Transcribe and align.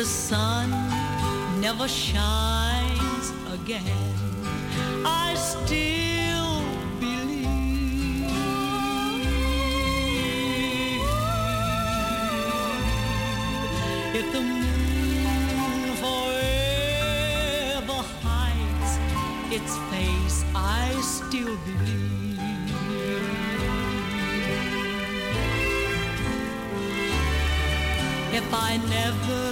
the 0.00 0.06
sun 0.06 0.70
never 1.60 1.86
shines 1.86 3.32
again, 3.52 4.14
I 5.04 5.34
still 5.34 6.62
believe 6.98 8.24
if 14.14 14.26
the 14.32 14.40
moon 14.40 15.92
forever 16.04 16.38
hides 18.24 18.92
its 19.52 19.76
face, 19.90 20.38
I 20.54 20.98
still 21.02 21.58
believe. 21.66 22.00
if 28.32 28.54
I 28.54 28.76
never 28.88 29.49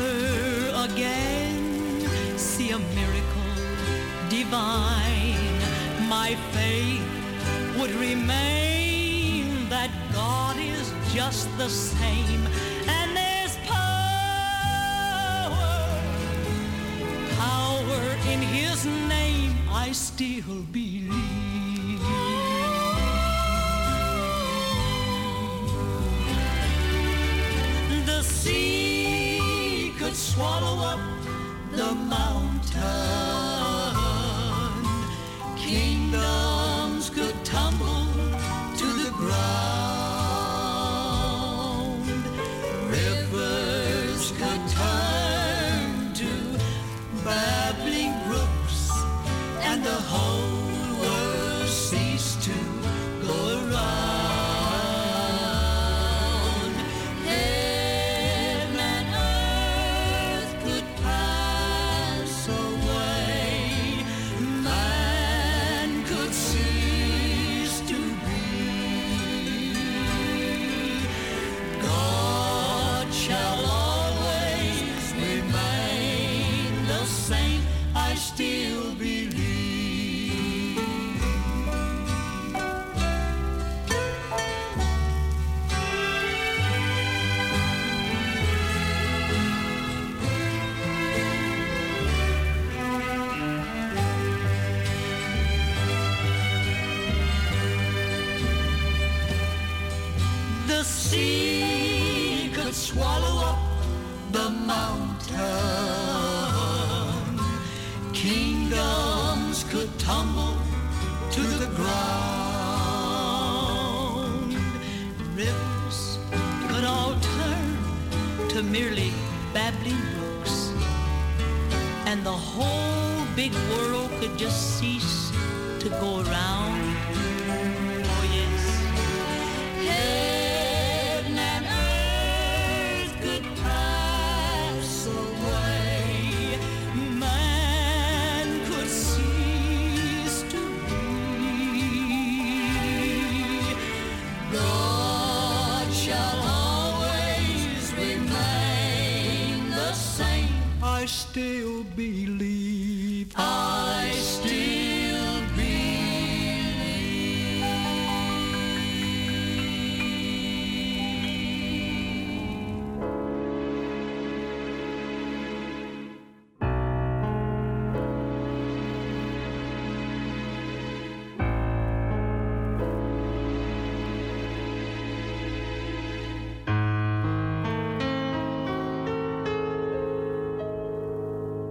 big 123.38 123.54
world 123.70 124.10
could 124.18 124.36
just 124.36 124.80
cease 124.80 125.30
to 125.78 125.88
go 126.00 126.22
around. 126.22 126.67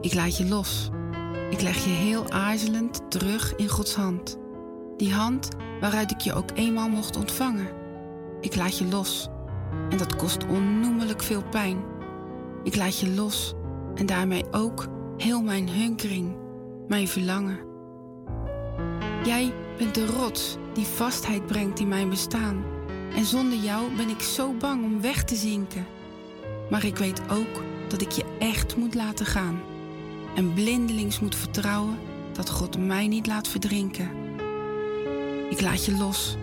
Ik 0.07 0.13
laat 0.13 0.37
je 0.37 0.47
los. 0.47 0.89
Ik 1.49 1.61
leg 1.61 1.83
je 1.83 1.89
heel 1.89 2.29
aarzelend 2.29 3.11
terug 3.11 3.55
in 3.55 3.67
Gods 3.67 3.95
hand. 3.95 4.37
Die 4.97 5.13
hand 5.13 5.47
waaruit 5.79 6.11
ik 6.11 6.19
je 6.19 6.33
ook 6.33 6.49
eenmaal 6.53 6.89
mocht 6.89 7.17
ontvangen. 7.17 7.67
Ik 8.41 8.55
laat 8.55 8.77
je 8.77 8.85
los. 8.85 9.27
En 9.89 9.97
dat 9.97 10.15
kost 10.15 10.45
onnoemelijk 10.45 11.23
veel 11.23 11.43
pijn. 11.43 11.77
Ik 12.63 12.75
laat 12.75 12.99
je 12.99 13.13
los. 13.13 13.53
En 13.95 14.05
daarmee 14.05 14.43
ook 14.51 14.87
heel 15.17 15.41
mijn 15.41 15.69
hunkering, 15.69 16.35
mijn 16.87 17.07
verlangen. 17.07 17.59
Jij 19.23 19.53
bent 19.77 19.95
de 19.95 20.05
rots 20.05 20.57
die 20.73 20.85
vastheid 20.85 21.45
brengt 21.45 21.79
in 21.79 21.87
mijn 21.87 22.09
bestaan. 22.09 22.63
En 23.15 23.25
zonder 23.25 23.57
jou 23.57 23.95
ben 23.95 24.09
ik 24.09 24.21
zo 24.21 24.53
bang 24.53 24.83
om 24.83 25.01
weg 25.01 25.23
te 25.23 25.35
zinken. 25.35 25.85
Maar 26.69 26.85
ik 26.85 26.97
weet 26.97 27.21
ook 27.29 27.63
dat 27.87 28.01
ik 28.01 28.11
je 28.11 28.25
echt 28.39 28.77
moet 28.77 28.95
laten 28.95 29.25
gaan. 29.25 29.75
En 30.37 30.53
blindelings 30.53 31.19
moet 31.19 31.35
vertrouwen 31.35 31.97
dat 32.33 32.49
God 32.49 32.77
mij 32.77 33.07
niet 33.07 33.27
laat 33.27 33.47
verdrinken. 33.47 34.11
Ik 35.49 35.61
laat 35.61 35.85
je 35.85 35.97
los. 35.97 36.37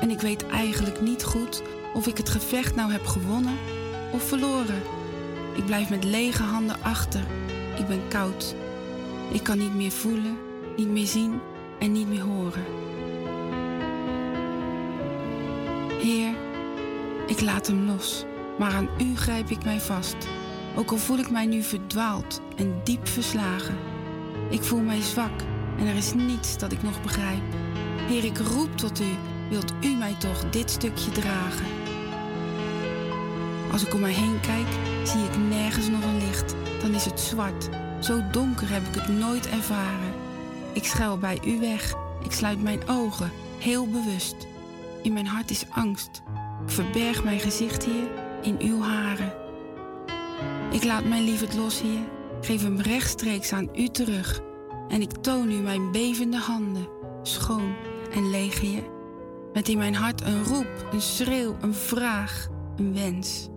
En 0.00 0.10
ik 0.10 0.20
weet 0.20 0.46
eigenlijk 0.46 1.00
niet 1.00 1.24
goed 1.24 1.62
of 1.94 2.06
ik 2.06 2.16
het 2.16 2.28
gevecht 2.28 2.74
nou 2.74 2.92
heb 2.92 3.06
gewonnen 3.06 3.56
of 4.12 4.22
verloren. 4.22 4.82
Ik 5.56 5.64
blijf 5.66 5.90
met 5.90 6.04
lege 6.04 6.42
handen 6.42 6.82
achter. 6.82 7.20
Ik 7.78 7.86
ben 7.86 8.08
koud. 8.08 8.54
Ik 9.32 9.42
kan 9.42 9.58
niet 9.58 9.74
meer 9.74 9.92
voelen, 9.92 10.38
niet 10.76 10.88
meer 10.88 11.06
zien 11.06 11.40
en 11.78 11.92
niet 11.92 12.08
meer 12.08 12.22
horen. 12.22 12.64
Heer, 16.02 16.34
ik 17.26 17.40
laat 17.40 17.66
hem 17.66 17.86
los, 17.86 18.24
maar 18.58 18.72
aan 18.72 18.88
u 18.98 19.16
grijp 19.16 19.50
ik 19.50 19.64
mij 19.64 19.80
vast. 19.80 20.16
Ook 20.76 20.90
al 20.90 20.96
voel 20.96 21.18
ik 21.18 21.30
mij 21.30 21.46
nu 21.46 21.62
verdwaald 21.62 22.40
en 22.56 22.80
diep 22.84 23.08
verslagen. 23.08 23.76
Ik 24.50 24.62
voel 24.62 24.80
mij 24.80 25.00
zwak 25.00 25.40
en 25.78 25.86
er 25.86 25.96
is 25.96 26.14
niets 26.14 26.58
dat 26.58 26.72
ik 26.72 26.82
nog 26.82 27.02
begrijp. 27.02 27.42
Heer, 28.08 28.24
ik 28.24 28.38
roep 28.38 28.76
tot 28.76 29.00
u, 29.00 29.16
wilt 29.48 29.72
u 29.80 29.94
mij 29.94 30.14
toch 30.18 30.50
dit 30.50 30.70
stukje 30.70 31.10
dragen? 31.10 31.66
Als 33.72 33.86
ik 33.86 33.94
om 33.94 34.00
mij 34.00 34.12
heen 34.12 34.40
kijk, 34.40 34.66
zie 35.04 35.24
ik 35.24 35.48
nergens 35.48 35.88
nog 35.88 36.02
een 36.02 36.26
licht. 36.26 36.54
Dan 36.82 36.94
is 36.94 37.04
het 37.04 37.20
zwart. 37.20 37.68
Zo 38.00 38.20
donker 38.30 38.70
heb 38.70 38.82
ik 38.82 38.94
het 38.94 39.08
nooit 39.08 39.48
ervaren. 39.48 40.12
Ik 40.72 40.84
schuil 40.84 41.18
bij 41.18 41.40
u 41.46 41.60
weg. 41.60 41.94
Ik 42.24 42.32
sluit 42.32 42.62
mijn 42.62 42.88
ogen, 42.88 43.30
heel 43.58 43.86
bewust. 43.86 44.36
In 45.02 45.12
mijn 45.12 45.26
hart 45.26 45.50
is 45.50 45.64
angst. 45.70 46.22
Ik 46.66 46.70
verberg 46.70 47.24
mijn 47.24 47.40
gezicht 47.40 47.84
hier 47.84 48.10
in 48.42 48.56
uw 48.58 48.82
haren. 48.82 49.39
Ik 50.70 50.84
laat 50.84 51.04
mijn 51.04 51.24
lieverd 51.24 51.54
los 51.54 51.80
hier, 51.80 52.00
geef 52.40 52.62
hem 52.62 52.80
rechtstreeks 52.80 53.52
aan 53.52 53.68
u 53.74 53.88
terug. 53.88 54.40
En 54.88 55.02
ik 55.02 55.12
toon 55.12 55.50
u 55.50 55.54
mijn 55.54 55.92
bevende 55.92 56.36
handen, 56.36 56.88
schoon 57.22 57.74
en 58.12 58.30
leeg 58.30 58.60
hier. 58.60 58.82
Met 59.52 59.68
in 59.68 59.78
mijn 59.78 59.94
hart 59.94 60.20
een 60.20 60.44
roep, 60.44 60.88
een 60.92 61.00
schreeuw, 61.00 61.56
een 61.60 61.74
vraag, 61.74 62.48
een 62.76 62.94
wens. 62.94 63.48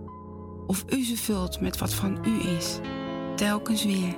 Of 0.66 0.84
u 0.88 1.04
ze 1.04 1.16
vult 1.16 1.60
met 1.60 1.78
wat 1.78 1.94
van 1.94 2.18
u 2.24 2.48
is, 2.48 2.78
telkens 3.36 3.84
weer. 3.84 4.14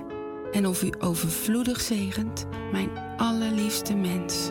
En 0.53 0.67
of 0.67 0.83
u 0.83 0.93
overvloedig 0.99 1.81
zegent, 1.81 2.47
mijn 2.73 2.91
allerliefste 3.17 3.95
mens. 3.95 4.51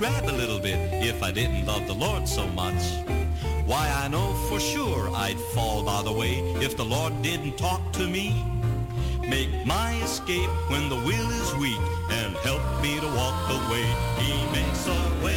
grab 0.00 0.24
a 0.24 0.32
little 0.32 0.58
bit 0.58 0.78
if 1.04 1.22
I 1.22 1.30
didn't 1.30 1.66
love 1.66 1.86
the 1.86 1.92
Lord 1.92 2.26
so 2.26 2.46
much. 2.62 2.82
Why, 3.66 3.86
I 4.02 4.08
know 4.08 4.32
for 4.48 4.58
sure 4.58 5.10
I'd 5.14 5.38
fall 5.52 5.82
by 5.84 6.00
the 6.02 6.10
way 6.10 6.38
if 6.64 6.74
the 6.74 6.86
Lord 6.86 7.20
didn't 7.20 7.58
talk 7.58 7.92
to 7.92 8.06
me. 8.08 8.42
Make 9.20 9.66
my 9.66 9.94
escape 10.02 10.48
when 10.70 10.88
the 10.88 10.96
will 10.96 11.30
is 11.42 11.54
weak 11.56 11.84
and 12.10 12.34
help 12.38 12.62
me 12.80 12.98
to 12.98 13.08
walk 13.08 13.36
the 13.52 13.60
way. 13.70 13.86
He 14.24 14.32
makes 14.56 14.86
a 14.86 15.00
way. 15.22 15.29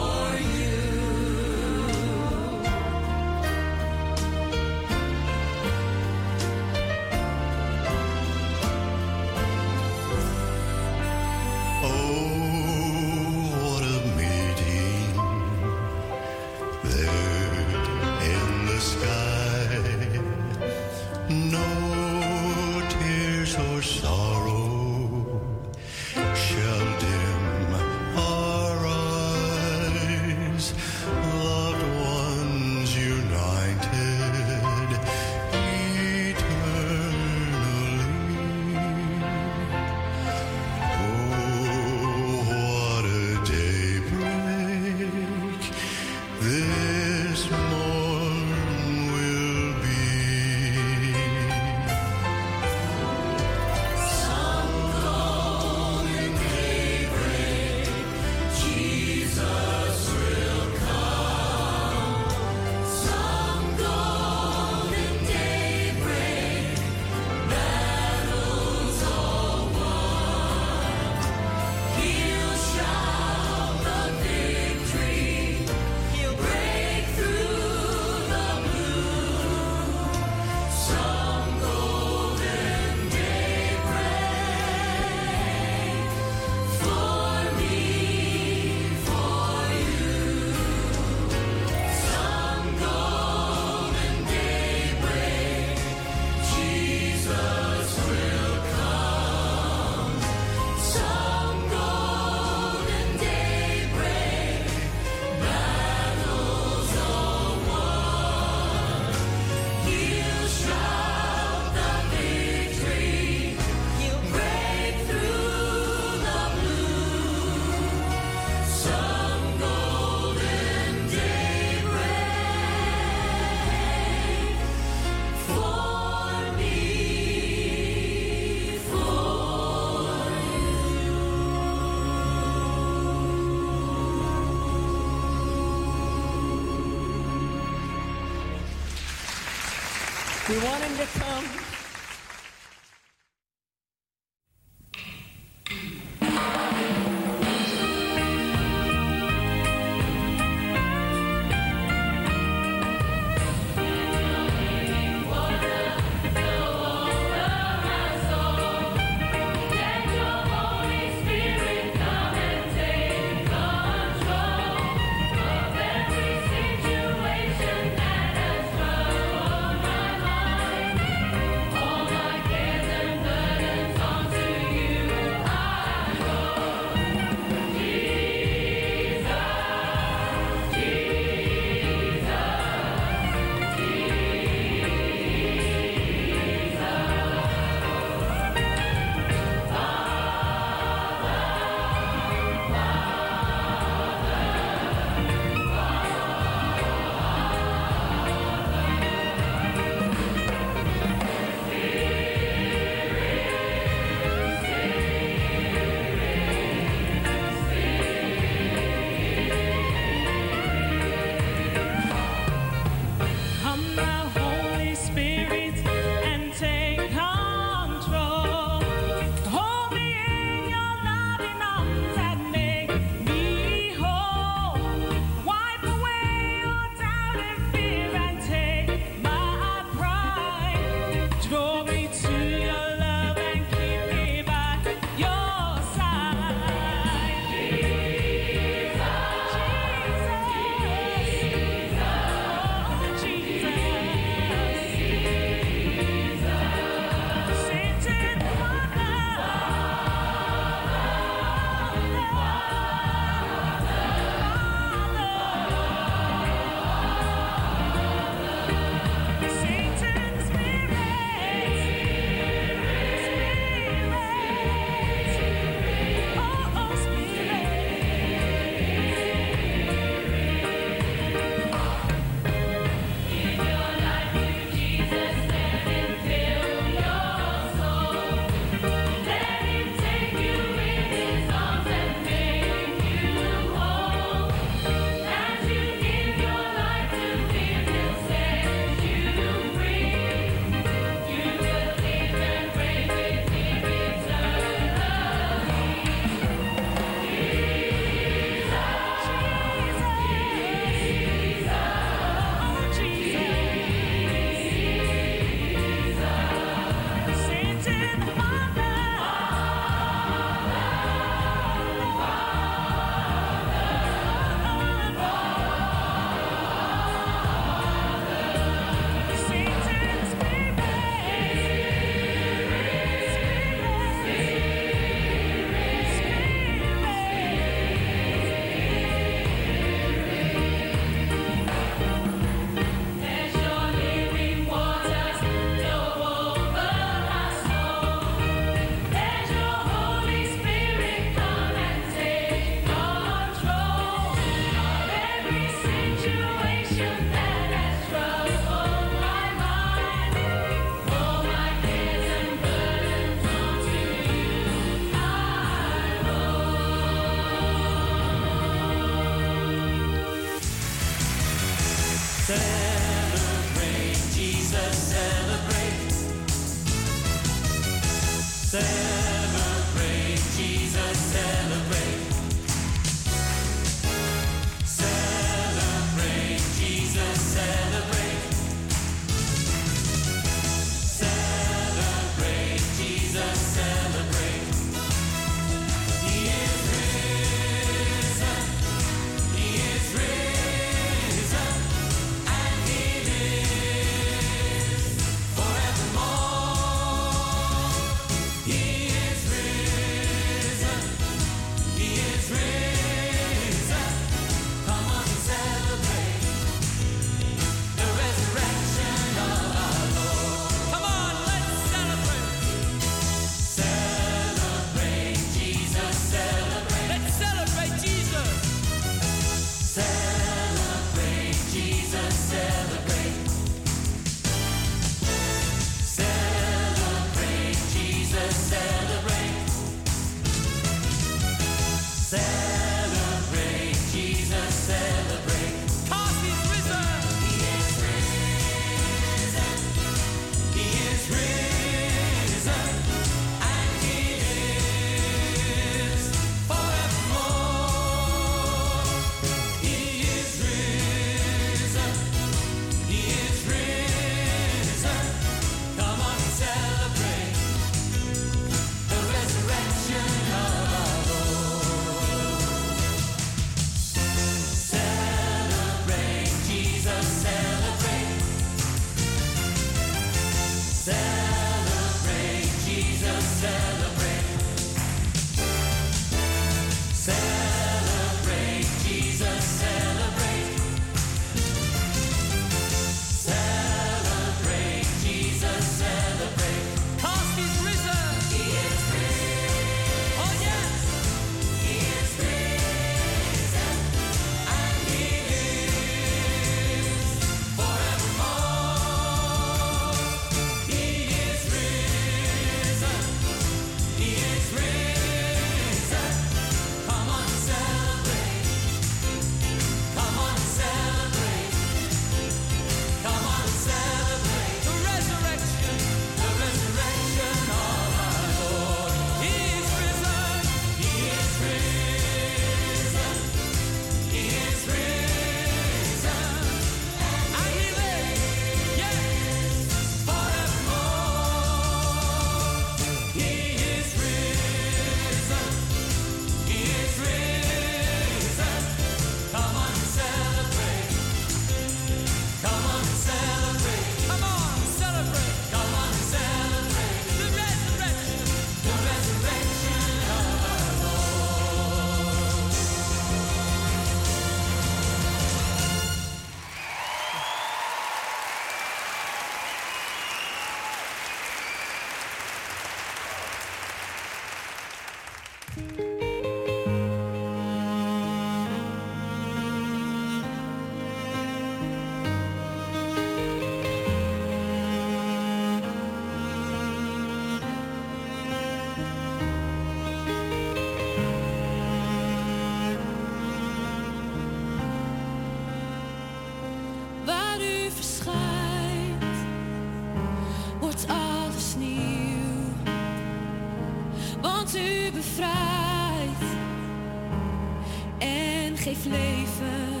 geeft 598.94 599.06
leven. 599.06 600.00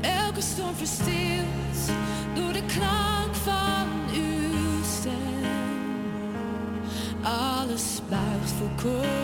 Elke 0.00 0.40
storm 0.40 0.74
verstilt 0.74 1.96
door 2.34 2.52
de 2.52 2.62
klank 2.66 3.34
van 3.34 3.88
uw 4.14 4.84
stem. 5.00 5.50
Alles 7.22 8.00
buigt 8.08 8.52
voor. 8.58 9.17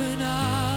Naam 0.00 0.71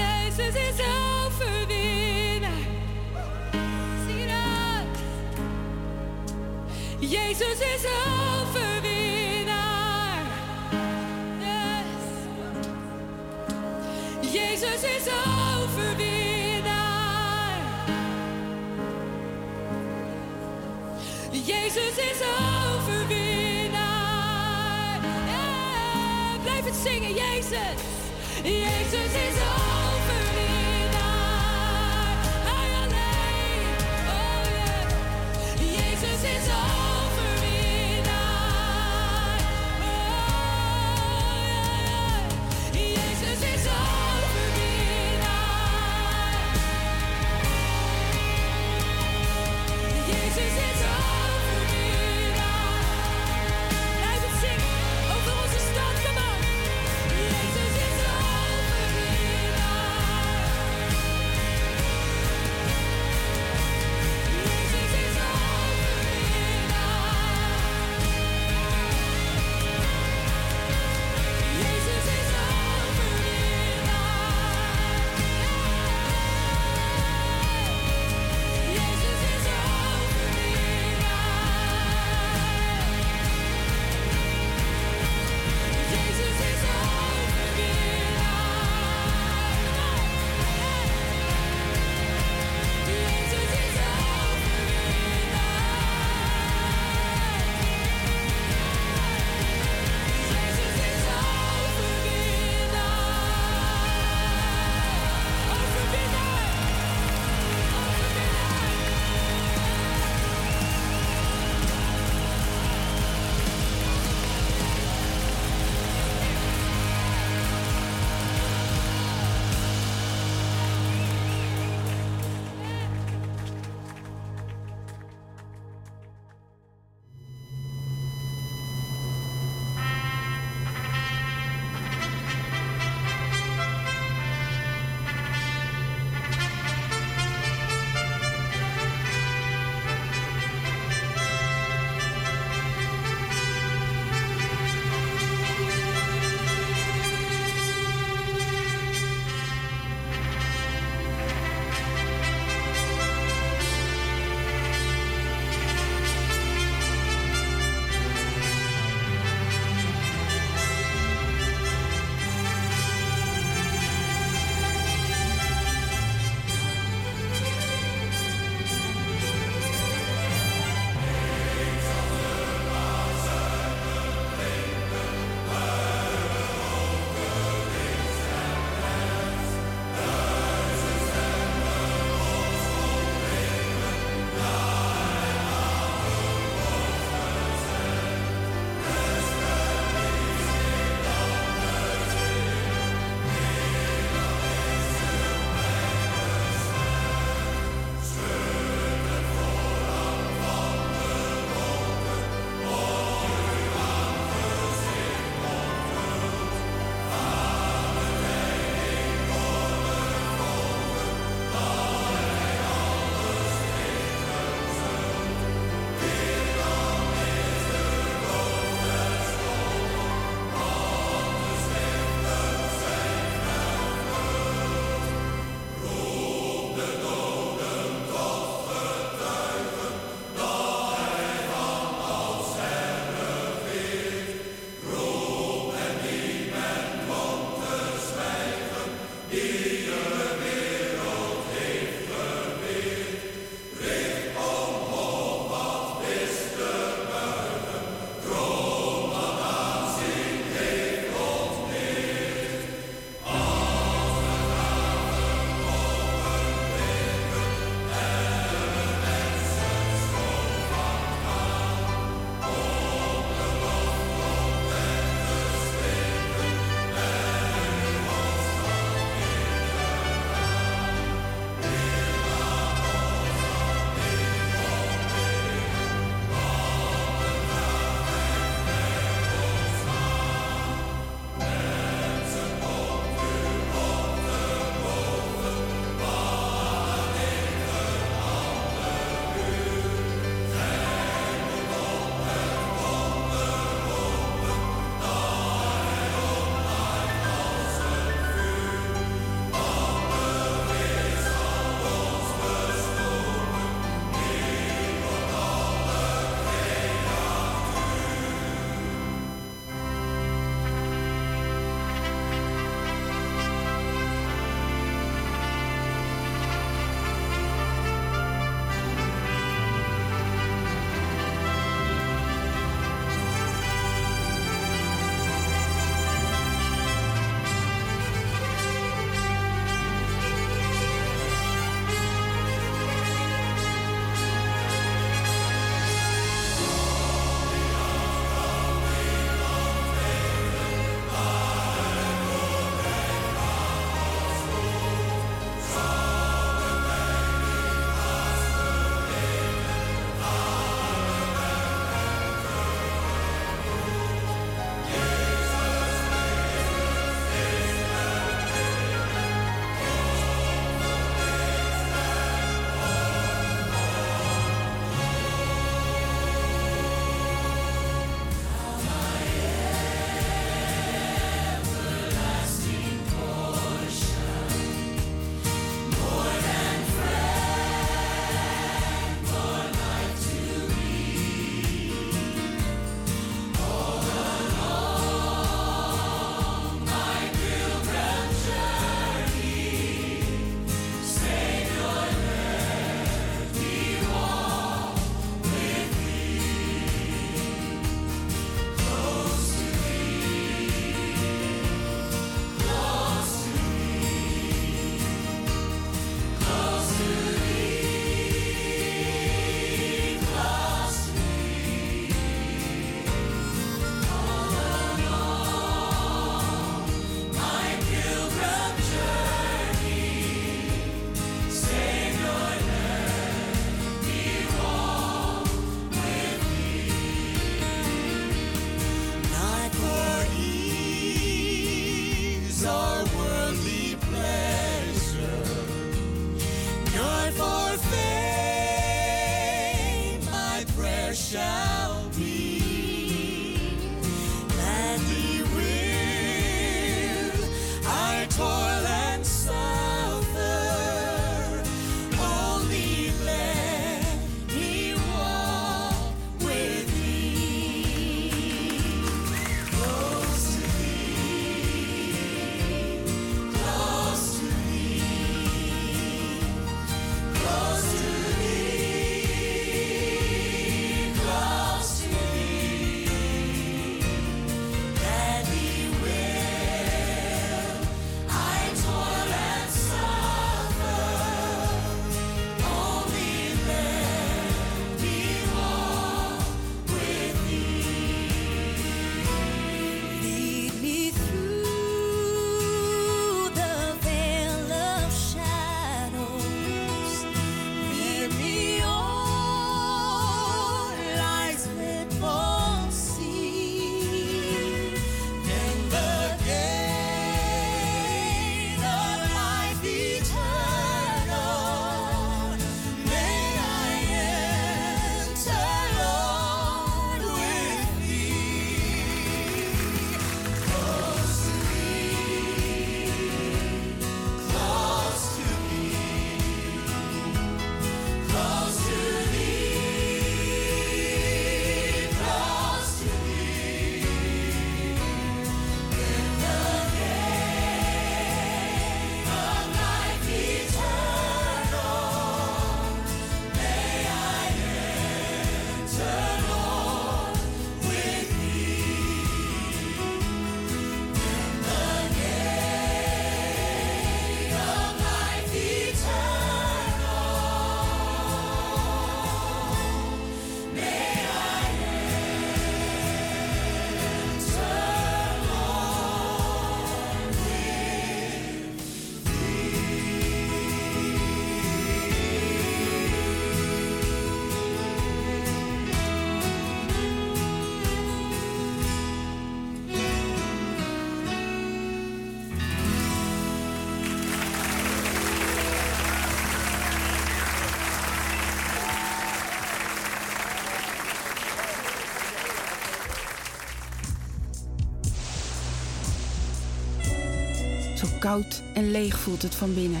koud 598.22 598.62
en 598.74 598.90
leeg 598.90 599.18
voelt 599.18 599.42
het 599.42 599.54
van 599.54 599.74
binnen. 599.74 600.00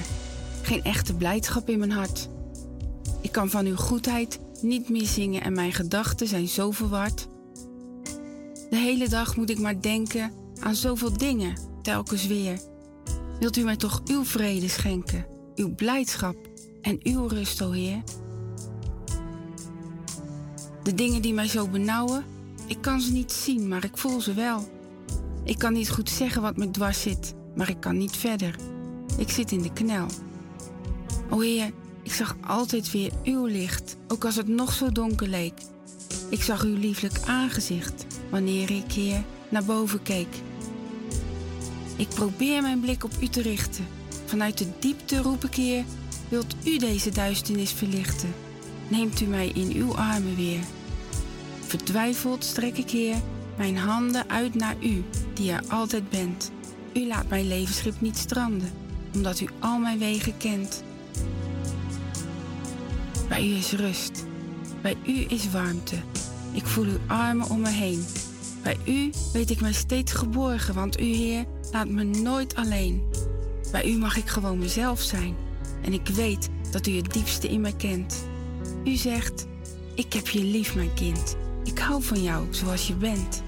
Geen 0.62 0.82
echte 0.82 1.14
blijdschap 1.14 1.68
in 1.68 1.78
mijn 1.78 1.90
hart. 1.90 2.28
Ik 3.20 3.32
kan 3.32 3.50
van 3.50 3.66
uw 3.66 3.76
goedheid 3.76 4.38
niet 4.60 4.88
meer 4.88 5.06
zingen 5.06 5.42
en 5.42 5.52
mijn 5.52 5.72
gedachten 5.72 6.26
zijn 6.26 6.48
zo 6.48 6.70
verward. 6.70 7.28
De 8.70 8.76
hele 8.76 9.08
dag 9.08 9.36
moet 9.36 9.50
ik 9.50 9.58
maar 9.58 9.80
denken 9.80 10.32
aan 10.60 10.74
zoveel 10.74 11.12
dingen, 11.12 11.56
telkens 11.82 12.26
weer. 12.26 12.60
Wilt 13.40 13.56
u 13.56 13.62
mij 13.62 13.76
toch 13.76 14.02
uw 14.06 14.24
vrede 14.24 14.68
schenken, 14.68 15.26
uw 15.54 15.74
blijdschap 15.74 16.36
en 16.82 16.98
uw 17.02 17.26
rust, 17.26 17.62
o 17.62 17.70
Heer? 17.70 18.02
De 20.82 20.94
dingen 20.94 21.22
die 21.22 21.34
mij 21.34 21.48
zo 21.48 21.68
benauwen, 21.68 22.24
ik 22.66 22.78
kan 22.80 23.00
ze 23.00 23.12
niet 23.12 23.32
zien, 23.32 23.68
maar 23.68 23.84
ik 23.84 23.96
voel 23.96 24.20
ze 24.20 24.34
wel. 24.34 24.68
Ik 25.44 25.58
kan 25.58 25.72
niet 25.72 25.90
goed 25.90 26.10
zeggen 26.10 26.42
wat 26.42 26.56
me 26.56 26.70
dwars 26.70 27.02
zit, 27.02 27.34
maar 27.54 27.68
ik 27.68 27.80
kan 27.80 27.96
niet 27.96 28.16
verder. 28.16 28.56
Ik 29.16 29.30
zit 29.30 29.52
in 29.52 29.62
de 29.62 29.72
knel. 29.72 30.06
O 31.30 31.40
Heer, 31.40 31.70
ik 32.02 32.12
zag 32.12 32.36
altijd 32.46 32.90
weer 32.90 33.12
uw 33.24 33.46
licht, 33.46 33.96
ook 34.08 34.24
als 34.24 34.36
het 34.36 34.48
nog 34.48 34.72
zo 34.72 34.92
donker 34.92 35.28
leek. 35.28 35.60
Ik 36.28 36.42
zag 36.42 36.62
uw 36.62 36.76
lieflijk 36.76 37.20
aangezicht 37.26 38.06
wanneer 38.30 38.70
ik 38.70 38.92
hier 38.92 39.22
naar 39.48 39.64
boven 39.64 40.02
keek. 40.02 40.34
Ik 41.96 42.08
probeer 42.08 42.62
mijn 42.62 42.80
blik 42.80 43.04
op 43.04 43.12
u 43.20 43.28
te 43.28 43.42
richten. 43.42 43.86
Vanuit 44.24 44.58
de 44.58 44.66
diepte 44.78 45.22
roep 45.22 45.44
ik 45.44 45.54
Heer, 45.54 45.84
wilt 46.28 46.54
u 46.64 46.78
deze 46.78 47.10
duisternis 47.10 47.72
verlichten? 47.72 48.34
Neemt 48.88 49.20
u 49.20 49.24
mij 49.24 49.48
in 49.48 49.72
uw 49.74 49.96
armen 49.96 50.36
weer. 50.36 50.60
Vertwijfeld 51.60 52.44
strek 52.44 52.76
ik 52.76 52.90
Heer 52.90 53.16
mijn 53.56 53.76
handen 53.76 54.28
uit 54.28 54.54
naar 54.54 54.76
u, 54.80 55.04
die 55.34 55.52
er 55.52 55.62
altijd 55.68 56.10
bent. 56.10 56.50
U 56.94 57.06
laat 57.06 57.28
mijn 57.28 57.48
levensschip 57.48 58.00
niet 58.00 58.16
stranden, 58.16 58.70
omdat 59.14 59.40
u 59.40 59.48
al 59.58 59.78
mijn 59.78 59.98
wegen 59.98 60.36
kent. 60.36 60.84
Bij 63.28 63.48
u 63.48 63.54
is 63.54 63.72
rust, 63.72 64.26
bij 64.82 64.96
u 65.06 65.24
is 65.28 65.50
warmte. 65.50 65.96
Ik 66.52 66.66
voel 66.66 66.84
uw 66.84 66.98
armen 67.06 67.50
om 67.50 67.60
me 67.60 67.68
heen. 67.68 68.04
Bij 68.62 68.76
u 68.86 69.10
weet 69.32 69.50
ik 69.50 69.60
mij 69.60 69.72
steeds 69.72 70.12
geborgen, 70.12 70.74
want 70.74 71.00
u, 71.00 71.04
Heer, 71.04 71.44
laat 71.72 71.88
me 71.88 72.02
nooit 72.04 72.54
alleen. 72.54 73.02
Bij 73.70 73.90
u 73.90 73.98
mag 73.98 74.16
ik 74.16 74.28
gewoon 74.28 74.58
mezelf 74.58 75.00
zijn. 75.00 75.34
En 75.82 75.92
ik 75.92 76.08
weet 76.08 76.48
dat 76.70 76.86
u 76.86 76.96
het 76.96 77.12
diepste 77.12 77.48
in 77.48 77.60
mij 77.60 77.74
kent. 77.76 78.24
U 78.84 78.96
zegt, 78.96 79.46
ik 79.94 80.12
heb 80.12 80.28
je 80.28 80.44
lief, 80.44 80.74
mijn 80.74 80.94
kind. 80.94 81.36
Ik 81.64 81.78
hou 81.78 82.02
van 82.02 82.22
jou 82.22 82.46
zoals 82.50 82.86
je 82.86 82.94
bent. 82.94 83.42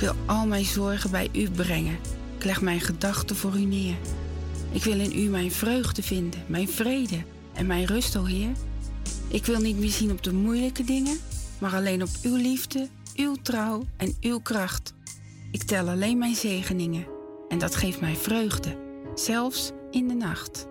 Wil 0.00 0.14
al 0.26 0.46
mijn 0.46 0.64
zorgen 0.64 1.10
bij 1.10 1.28
u 1.32 1.50
brengen. 1.50 1.98
Ik 2.36 2.44
leg 2.44 2.60
mijn 2.60 2.80
gedachten 2.80 3.36
voor 3.36 3.56
u 3.56 3.64
neer. 3.64 3.96
Ik 4.72 4.84
wil 4.84 5.00
in 5.00 5.18
u 5.18 5.28
mijn 5.28 5.52
vreugde 5.52 6.02
vinden, 6.02 6.44
mijn 6.46 6.68
vrede 6.68 7.24
en 7.54 7.66
mijn 7.66 7.84
rust, 7.84 8.16
o 8.16 8.24
Heer. 8.24 8.52
Ik 9.28 9.46
wil 9.46 9.60
niet 9.60 9.78
meer 9.78 9.90
zien 9.90 10.10
op 10.10 10.22
de 10.22 10.32
moeilijke 10.32 10.84
dingen, 10.84 11.18
maar 11.58 11.74
alleen 11.74 12.02
op 12.02 12.08
uw 12.22 12.36
liefde, 12.36 12.88
uw 13.16 13.34
trouw 13.42 13.84
en 13.96 14.16
uw 14.20 14.38
kracht. 14.38 14.94
Ik 15.50 15.62
tel 15.62 15.88
alleen 15.88 16.18
mijn 16.18 16.34
zegeningen 16.34 17.06
en 17.48 17.58
dat 17.58 17.76
geeft 17.76 18.00
mij 18.00 18.16
vreugde, 18.16 18.76
zelfs 19.14 19.72
in 19.90 20.08
de 20.08 20.14
nacht. 20.14 20.68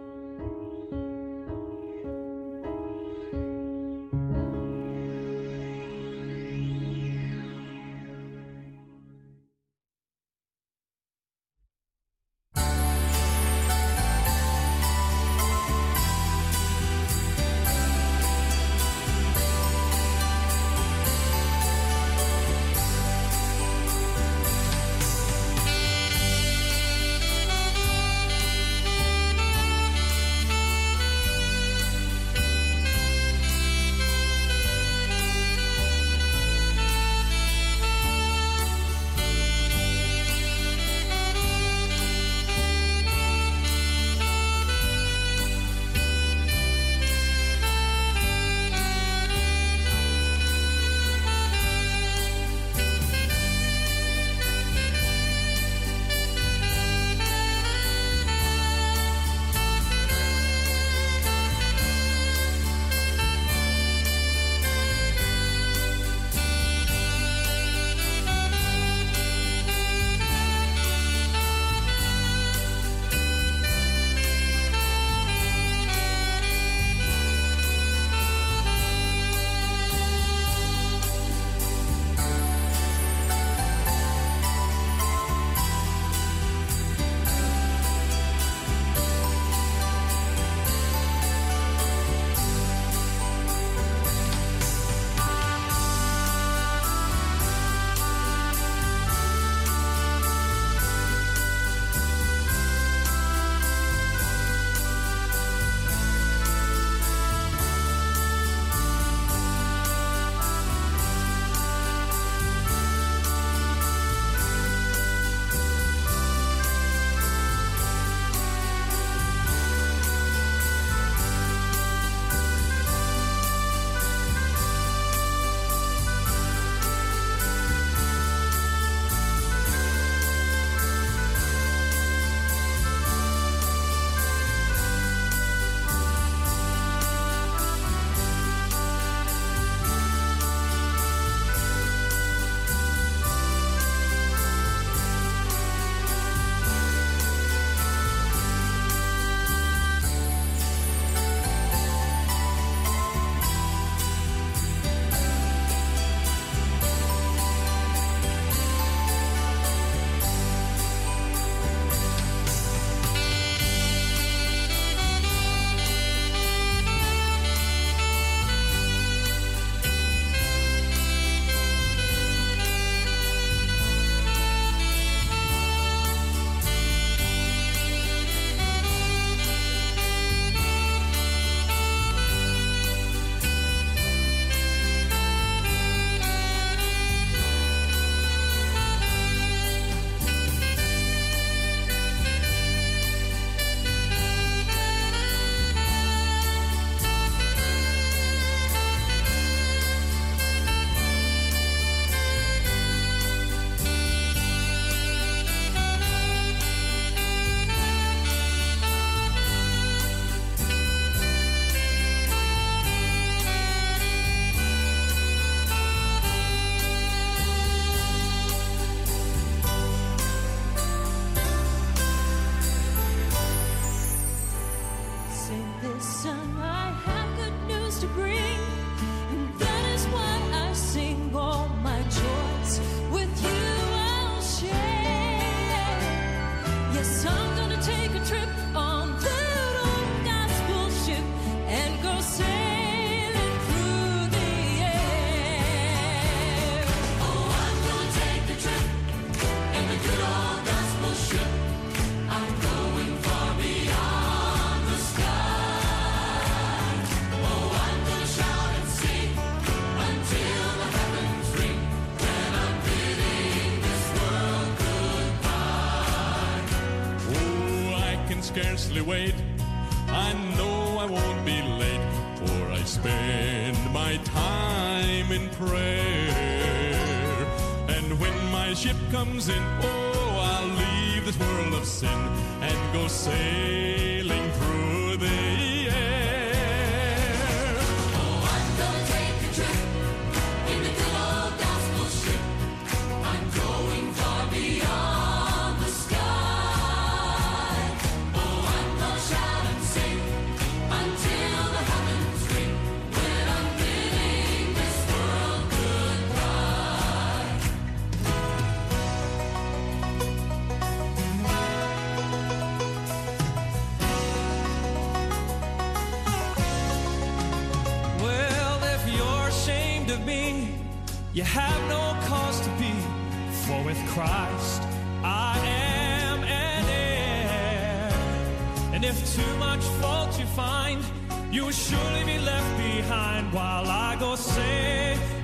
Surely 332.10 332.24
be 332.26 332.40
left 332.40 332.78
behind 332.78 333.52
while 333.54 333.88
I 333.88 334.16
go 334.20 334.36
sailing 334.36 335.39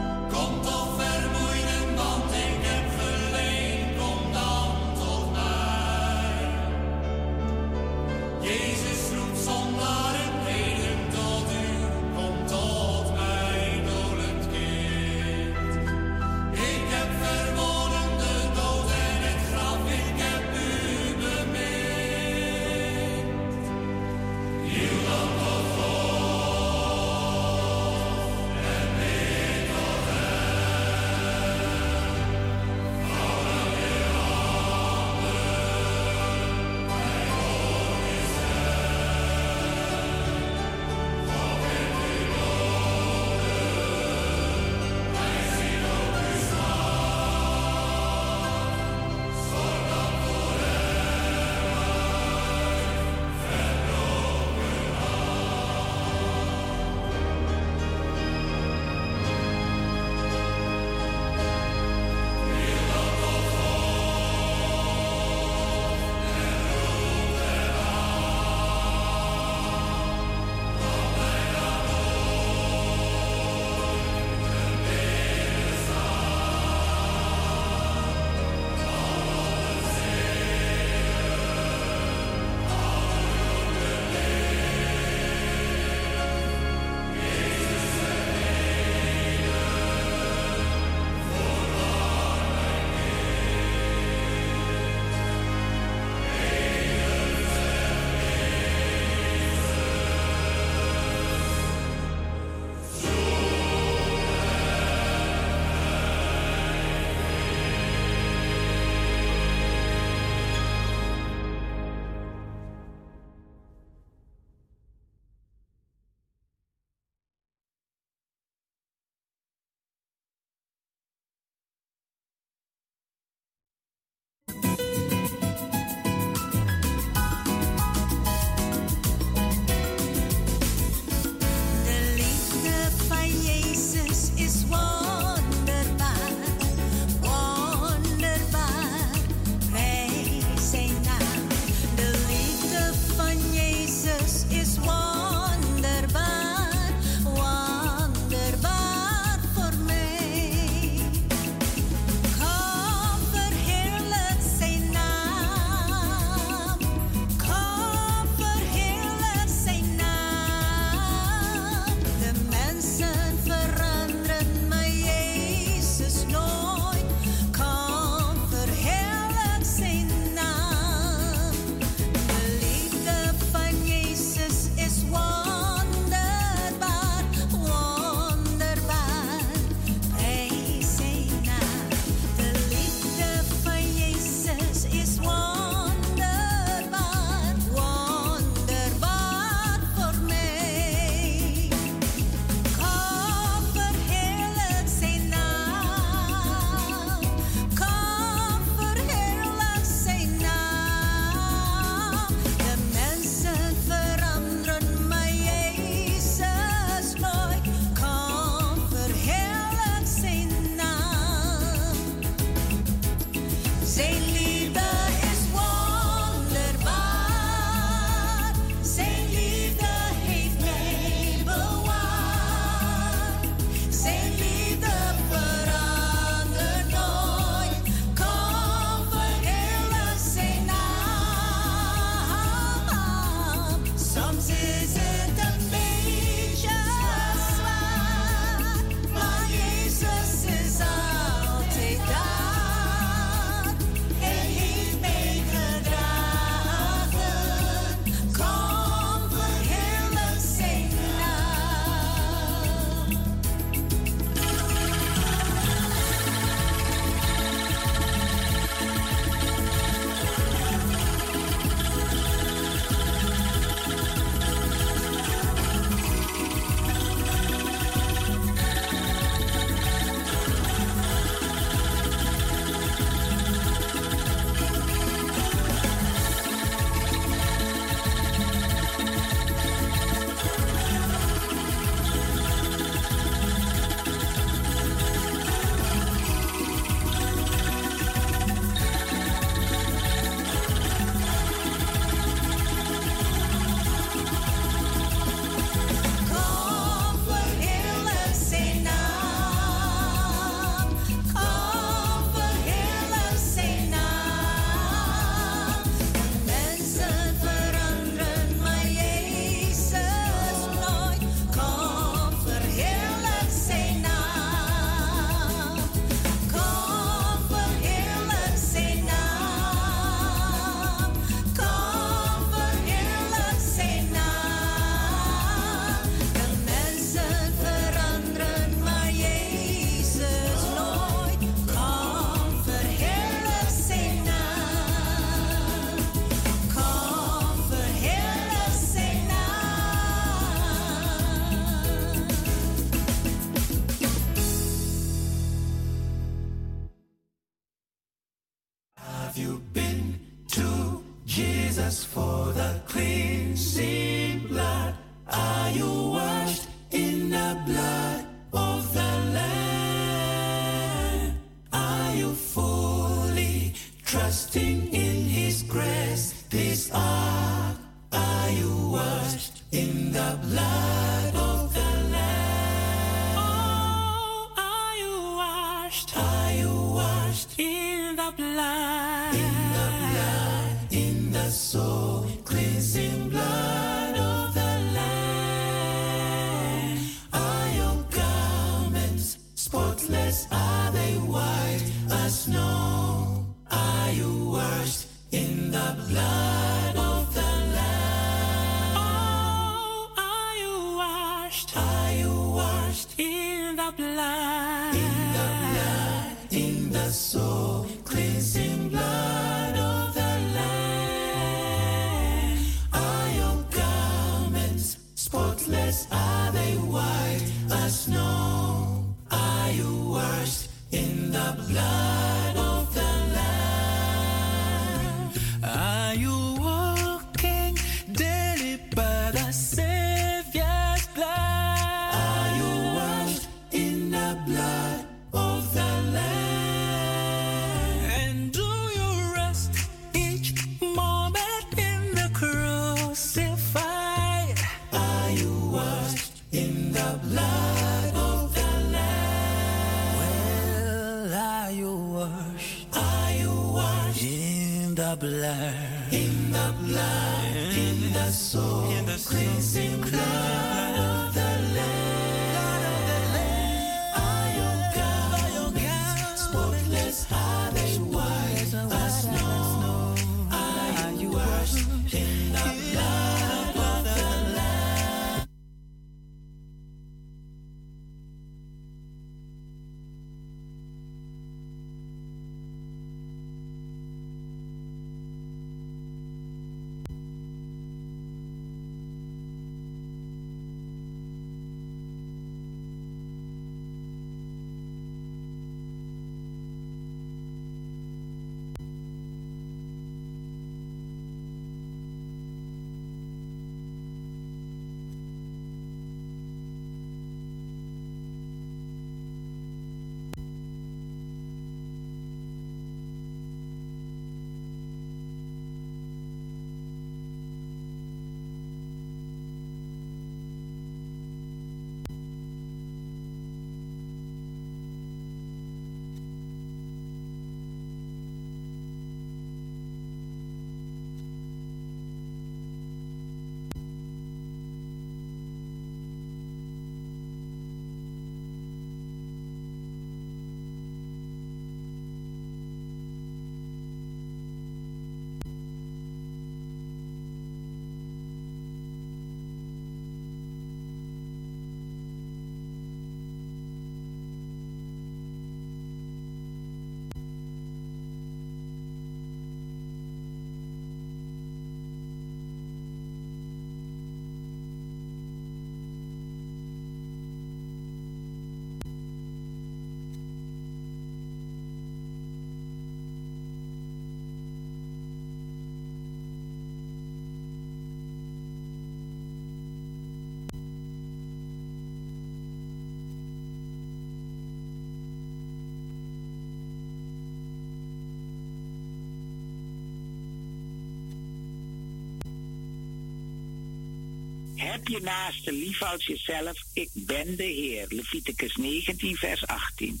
Heb 594.60 594.88
je 594.88 595.00
naaste 595.00 595.52
lief 595.52 595.82
als 595.82 596.06
jezelf, 596.06 596.58
ik 596.72 596.90
ben 596.92 597.36
de 597.36 597.42
Heer. 597.42 597.86
Leviticus 597.88 598.54
19, 598.56 599.16
vers 599.16 599.46
18. 599.46 600.00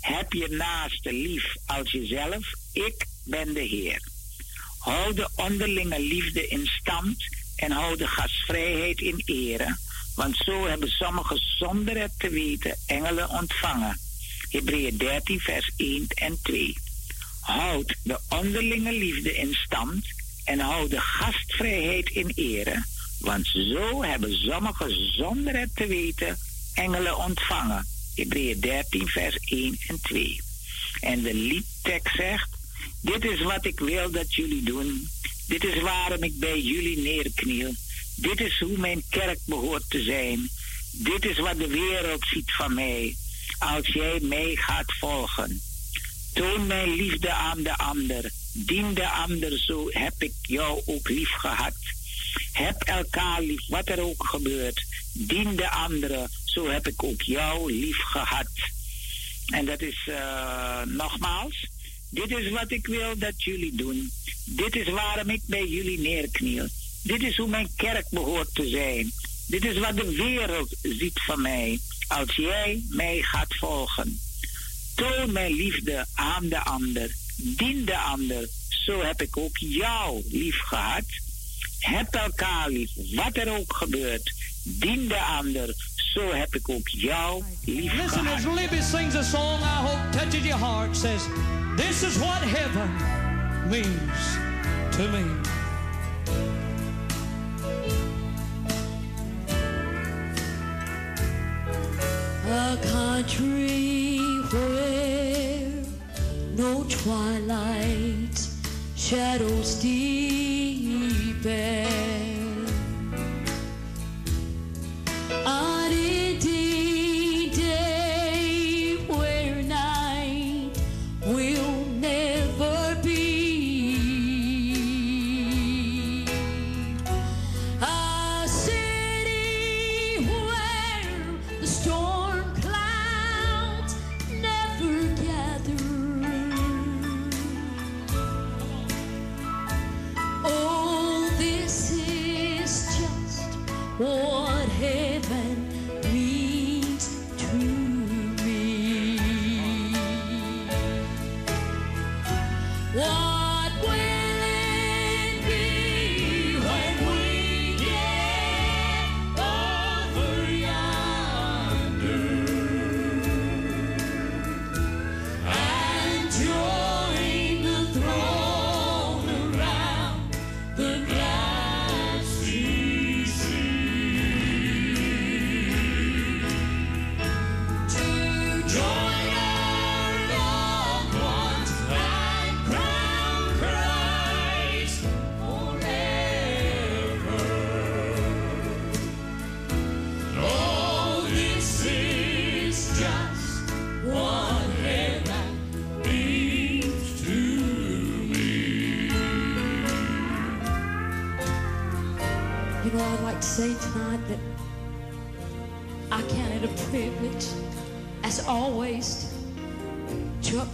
Heb 0.00 0.32
je 0.32 0.48
naaste 0.48 1.12
lief 1.12 1.54
als 1.66 1.90
jezelf, 1.90 2.52
ik 2.72 3.06
ben 3.24 3.54
de 3.54 3.60
Heer. 3.60 4.02
Hou 4.78 5.14
de 5.14 5.28
onderlinge 5.36 6.00
liefde 6.00 6.48
in 6.48 6.66
stand 6.66 7.16
en 7.56 7.70
hou 7.70 7.96
de 7.96 8.06
gastvrijheid 8.06 9.00
in 9.00 9.22
ere. 9.24 9.76
Want 10.14 10.36
zo 10.36 10.66
hebben 10.66 10.88
sommigen 10.88 11.38
zonder 11.58 12.00
het 12.00 12.18
te 12.18 12.28
weten 12.28 12.76
engelen 12.86 13.30
ontvangen. 13.30 13.98
Hebreeën 14.48 14.96
13, 14.96 15.40
vers 15.40 15.72
1 15.76 16.06
en 16.08 16.38
2. 16.42 16.76
Houd 17.40 17.96
de 18.02 18.20
onderlinge 18.28 18.92
liefde 18.92 19.34
in 19.34 19.54
stand 19.54 20.06
en 20.44 20.58
hou 20.58 20.88
de 20.88 21.00
gastvrijheid 21.00 22.10
in 22.10 22.32
ere. 22.34 22.90
Want 23.32 23.46
zo 23.46 24.02
hebben 24.02 24.32
sommigen 24.32 25.12
zonder 25.12 25.56
het 25.56 25.76
te 25.76 25.86
weten 25.86 26.38
engelen 26.74 27.16
ontvangen. 27.16 27.86
Hebreeën 28.14 28.60
13, 28.60 29.08
vers 29.08 29.36
1 29.44 29.78
en 29.86 30.00
2. 30.02 30.40
En 31.00 31.22
de 31.22 31.34
liedtekst 31.34 32.16
zegt: 32.16 32.48
Dit 33.00 33.24
is 33.24 33.42
wat 33.42 33.64
ik 33.64 33.80
wil 33.80 34.10
dat 34.10 34.34
jullie 34.34 34.62
doen. 34.62 35.08
Dit 35.46 35.64
is 35.64 35.80
waarom 35.80 36.22
ik 36.22 36.38
bij 36.38 36.60
jullie 36.60 36.98
neerkniel. 36.98 37.74
Dit 38.16 38.40
is 38.40 38.58
hoe 38.58 38.78
mijn 38.78 39.02
kerk 39.08 39.38
behoort 39.44 39.90
te 39.90 40.02
zijn. 40.02 40.50
Dit 40.90 41.24
is 41.24 41.38
wat 41.38 41.58
de 41.58 41.68
wereld 41.68 42.24
ziet 42.32 42.52
van 42.52 42.74
mij. 42.74 43.16
Als 43.58 43.86
jij 43.86 44.18
mij 44.20 44.56
gaat 44.56 44.92
volgen. 44.98 45.62
Toon 46.32 46.66
mijn 46.66 46.94
liefde 46.94 47.32
aan 47.32 47.62
de 47.62 47.76
ander. 47.76 48.30
Dien 48.52 48.94
de 48.94 49.08
ander, 49.08 49.58
zo 49.58 49.88
heb 49.90 50.14
ik 50.18 50.34
jou 50.42 50.82
ook 50.84 51.08
lief 51.08 51.30
gehad. 51.30 51.74
Heb 52.52 52.82
elkaar 52.82 53.42
lief, 53.42 53.66
wat 53.68 53.88
er 53.88 54.00
ook 54.00 54.26
gebeurt. 54.26 54.84
Dien 55.12 55.56
de 55.56 55.70
anderen, 55.70 56.30
zo 56.44 56.68
heb 56.68 56.88
ik 56.88 57.02
ook 57.02 57.22
jou 57.22 57.72
lief 57.72 57.96
gehad. 57.96 58.50
En 59.46 59.66
dat 59.66 59.80
is 59.80 60.06
uh, 60.08 60.82
nogmaals, 60.82 61.66
dit 62.10 62.30
is 62.30 62.50
wat 62.50 62.70
ik 62.70 62.86
wil 62.86 63.18
dat 63.18 63.42
jullie 63.42 63.74
doen. 63.74 64.10
Dit 64.44 64.76
is 64.76 64.88
waarom 64.88 65.30
ik 65.30 65.42
bij 65.46 65.66
jullie 65.66 65.98
neerkniel. 65.98 66.66
Dit 67.02 67.22
is 67.22 67.36
hoe 67.36 67.48
mijn 67.48 67.70
kerk 67.76 68.06
behoort 68.10 68.54
te 68.54 68.68
zijn. 68.68 69.12
Dit 69.46 69.64
is 69.64 69.78
wat 69.78 69.96
de 69.96 70.14
wereld 70.14 70.76
ziet 70.82 71.22
van 71.22 71.42
mij. 71.42 71.78
Als 72.08 72.36
jij 72.36 72.82
mij 72.88 73.22
gaat 73.22 73.54
volgen. 73.54 74.20
Toon 74.94 75.32
mijn 75.32 75.52
liefde 75.52 76.06
aan 76.14 76.48
de 76.48 76.64
ander. 76.64 77.14
Dien 77.36 77.84
de 77.84 77.98
ander. 77.98 78.48
Zo 78.68 79.02
heb 79.02 79.22
ik 79.22 79.36
ook 79.36 79.56
jou 79.58 80.22
lief 80.28 80.58
gehad. 80.58 81.04
Heb 81.82 82.14
elkaar 82.14 82.68
lief, 82.68 82.90
wat 83.14 83.36
er 83.36 83.58
ook 83.58 83.76
gebeurt. 83.76 84.32
Dien 84.64 85.08
de 85.08 85.20
ander. 85.20 85.74
Zo 86.12 86.32
heb 86.32 86.54
ik 86.54 86.68
ook 86.68 86.88
jou 86.88 87.42
lief 87.64 87.92
Listen, 87.92 88.26
as. 88.26 88.44
Libby 88.44 88.80
sings 88.80 89.14
a 89.14 89.22
song 89.22 89.60
I 89.60 89.86
hope 89.86 90.12
touches 90.18 90.44
your 90.44 90.58
heart. 90.58 90.96
Says, 90.96 91.22
This 91.76 92.02
is 92.02 92.18
what 92.18 92.42
heaven 92.42 92.90
means 93.68 94.38
to 94.96 95.08
me. 95.08 95.24
A 102.50 102.76
country 102.92 104.18
where 104.50 105.84
no 106.56 106.84
twilight 106.88 108.48
shadows 108.94 109.80
deepen. 109.80 110.61
pé. 111.42 111.84
Areia 115.44 116.31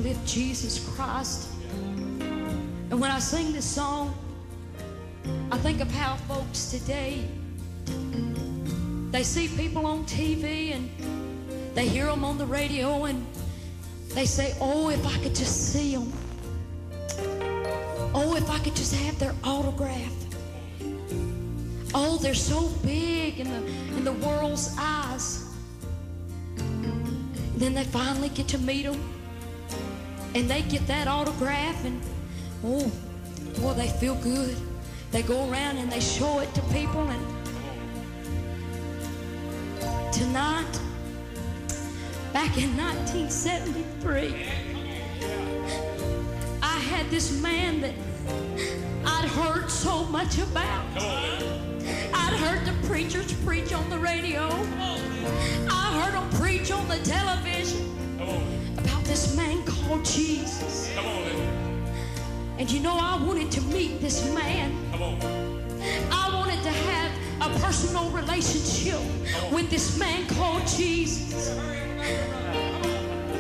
uplift 0.09 0.27
Jesus 0.27 0.89
Christ. 0.95 1.49
And 2.91 2.99
when 3.01 3.11
I 3.11 3.19
sing 3.19 3.53
this 3.53 3.65
song, 3.65 4.15
I 5.51 5.59
think 5.59 5.81
of 5.81 5.91
how 5.91 6.17
folks 6.17 6.71
today 6.71 7.25
they 9.11 9.23
see 9.23 9.49
people 9.49 9.87
on 9.87 10.05
TV 10.05 10.75
and 10.75 10.89
they 11.75 11.87
hear 11.87 12.07
them 12.07 12.25
on 12.25 12.39
the 12.39 12.47
radio 12.47 13.05
and 13.05 13.27
they 14.15 14.25
say, 14.25 14.55
Oh, 14.61 14.89
if 14.89 15.05
I 15.07 15.19
could 15.23 15.35
just 15.35 15.73
see 15.73 15.95
them. 15.95 16.13
Oh, 18.15 18.35
if 18.37 18.51
I 18.51 18.59
could 18.61 18.75
just 18.75 18.95
have 18.95 19.19
their 19.19 19.35
autograph. 19.45 20.15
Oh, 21.95 22.19
they're 22.19 22.35
so 22.35 22.69
big 22.85 23.41
in 23.41 23.51
the, 23.51 23.67
in 23.97 24.05
the 24.05 24.13
world's 24.13 24.75
eyes. 24.79 25.45
Then 27.57 27.75
they 27.75 27.85
finally 27.85 28.29
get 28.31 28.49
to 28.49 28.59
meet 28.59 28.85
them 28.85 29.18
and 30.39 30.49
they 30.49 30.63
get 30.63 30.87
that 30.87 31.09
autograph 31.09 31.85
and 31.85 32.01
oh, 32.65 32.93
boy, 33.61 33.75
they 33.75 33.89
feel 33.89 34.15
good. 34.17 34.57
They 35.11 35.23
go 35.23 35.51
around 35.51 35.79
and 35.79 35.91
they 35.91 35.99
show 35.99 36.39
it 36.39 36.55
to 36.55 36.61
people 36.73 37.09
and 37.09 37.27
tonight, 40.13 40.81
back 42.33 42.57
in 42.57 42.77
1973, 42.77 44.47
I 46.63 46.79
had 46.79 47.11
this 47.11 47.43
man 47.43 47.81
that 47.81 47.95
I'd 49.05 49.29
heard 49.31 49.69
so 49.69 50.05
much 50.05 50.39
about. 50.39 50.85
I'd 52.15 52.35
heard 52.39 52.65
the 52.65 52.87
preachers 52.87 53.33
preach 53.45 53.73
on 53.73 53.91
the 53.91 53.99
radio. 53.99 54.47
I 55.69 56.01
heard 56.01 56.15
them 56.15 56.31
preach 56.41 56.71
on 56.71 56.87
the 56.87 56.99
television 56.99 58.58
this 59.19 59.35
man 59.35 59.65
called 59.65 60.05
Jesus. 60.05 60.93
Come 60.95 61.07
on, 61.07 61.23
And 62.57 62.71
you 62.71 62.79
know, 62.79 62.97
I 62.97 63.21
wanted 63.21 63.51
to 63.51 63.61
meet 63.63 64.01
this 64.01 64.33
man. 64.33 64.71
Come 64.93 65.03
on. 65.03 65.21
I 66.13 66.31
wanted 66.33 66.63
to 66.63 66.71
have 66.71 67.11
a 67.41 67.49
personal 67.59 68.11
relationship 68.11 69.01
with 69.53 69.71
this 69.71 69.99
man 69.99 70.25
called 70.29 70.65
Jesus. 70.69 71.57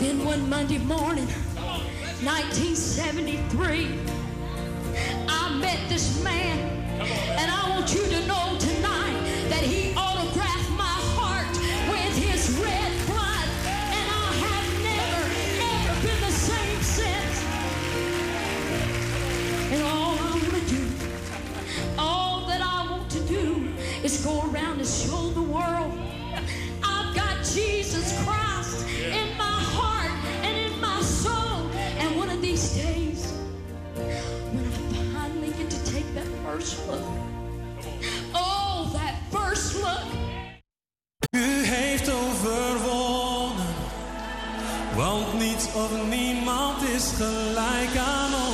Then 0.00 0.24
one 0.24 0.50
Monday 0.50 0.78
morning, 0.78 1.28
1973, 2.24 4.00
I 5.28 5.54
met 5.60 5.78
this 5.88 6.20
man. 6.24 6.58
And 7.38 7.52
I 7.52 7.70
want 7.70 7.94
you 7.94 8.02
to 8.02 8.26
know 8.26 8.56
tonight 8.58 9.27
U 41.30 41.66
heeft 41.66 42.10
overwonnen, 42.10 43.74
want 44.94 45.38
niets 45.38 45.66
of 45.74 45.90
niemand 46.08 46.82
is 46.82 47.12
gelijk 47.16 47.96
aan 47.96 48.34
onze 48.34 48.47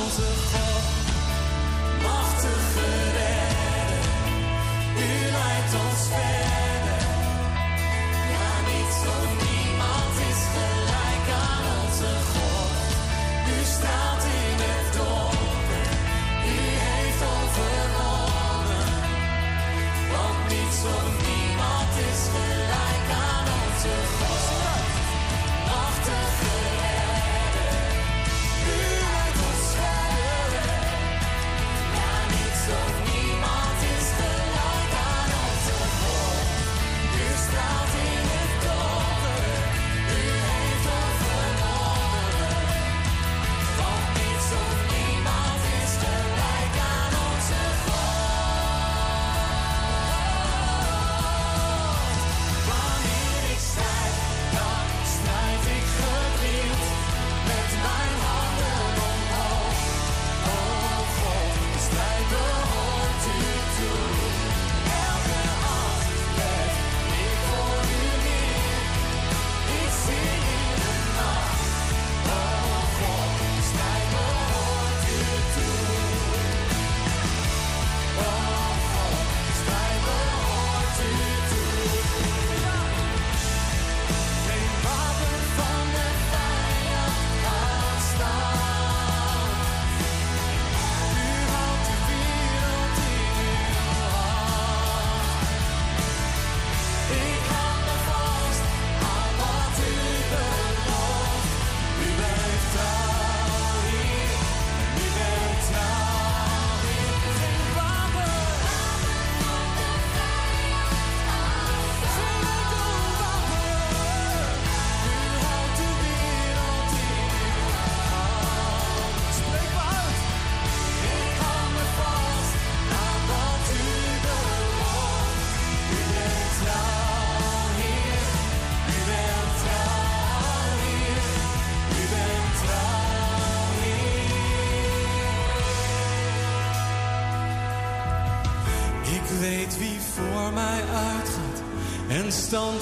en 142.55 142.79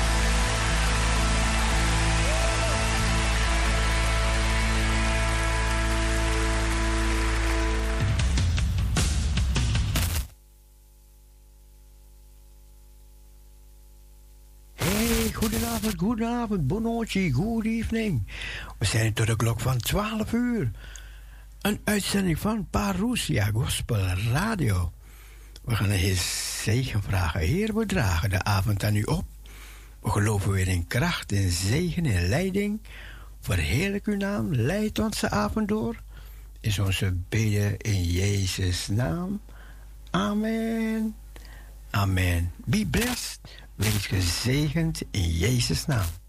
Hey, 14.73 15.33
goedenavond, 15.33 15.95
goedenavond, 15.97 16.67
bonootje, 16.67 17.31
good 17.31 17.65
evening. 17.65 18.23
Zijn 18.93 19.13
tot 19.13 19.27
de 19.27 19.35
klok 19.35 19.59
van 19.59 19.77
12 19.77 20.33
uur. 20.33 20.71
Een 21.61 21.79
uitzending 21.83 22.39
van 22.39 22.67
Parousia 22.69 23.45
Gospel 23.53 23.97
Radio. 24.31 24.93
We 25.63 25.75
gaan 25.75 25.89
een 25.89 25.97
Heer 25.97 26.21
zegen 26.63 27.03
vragen. 27.03 27.39
Heer, 27.39 27.75
we 27.75 27.85
dragen 27.85 28.29
de 28.29 28.43
avond 28.43 28.83
aan 28.83 28.95
u 28.95 29.03
op. 29.03 29.25
We 30.01 30.09
geloven 30.09 30.51
weer 30.51 30.67
in 30.67 30.87
kracht, 30.87 31.31
in 31.31 31.49
zegen, 31.49 32.05
in 32.05 32.27
leiding. 32.27 32.81
Verheerlijk 33.39 34.07
uw 34.07 34.17
naam, 34.17 34.55
leid 34.55 34.99
onze 34.99 35.29
avond 35.29 35.67
door. 35.67 35.95
Is 36.59 36.79
onze 36.79 37.13
beden 37.29 37.77
in 37.77 38.03
Jezus' 38.03 38.87
naam. 38.87 39.41
Amen. 40.11 41.15
Amen. 41.89 42.51
Be 42.65 42.85
blessed. 42.85 43.39
Wees 43.75 44.07
gezegend 44.07 45.01
in 45.11 45.29
Jezus' 45.29 45.85
naam. 45.85 46.22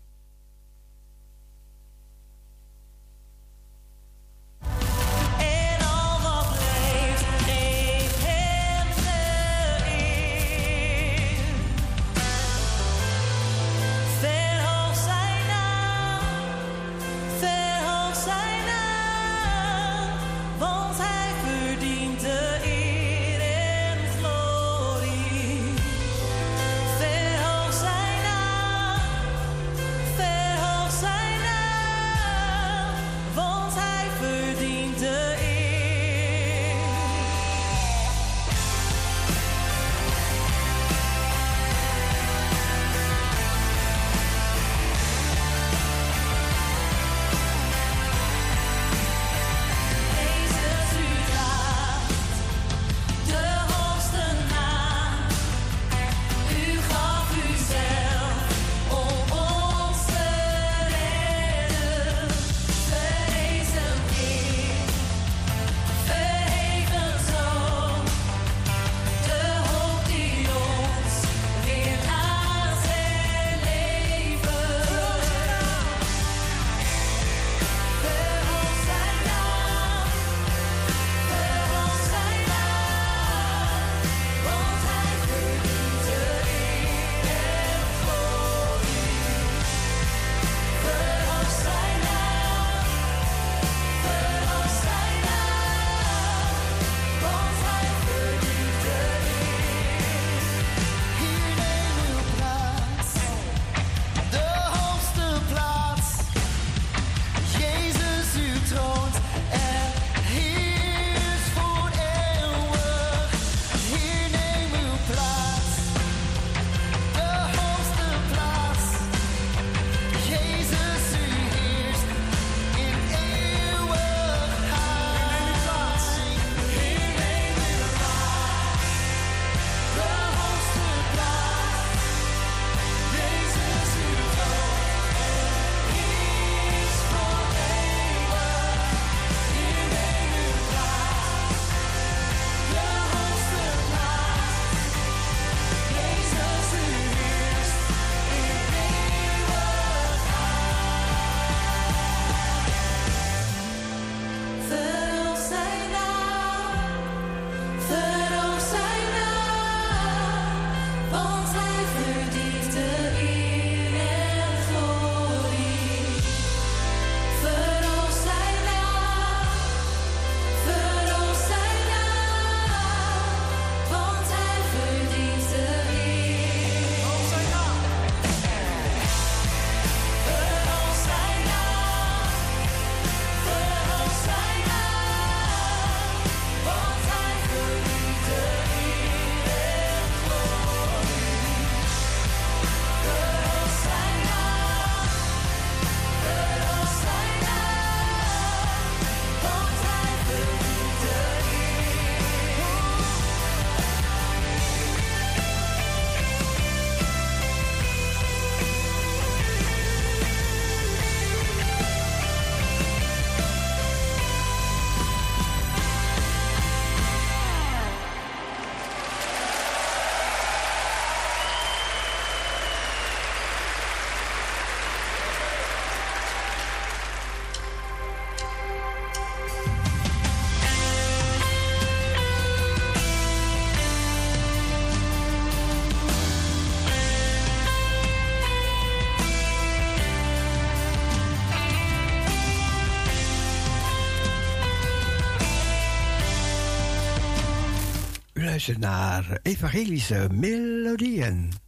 naar 248.79 249.39
Evangelische 249.43 250.29
Melodieën. 250.33 251.64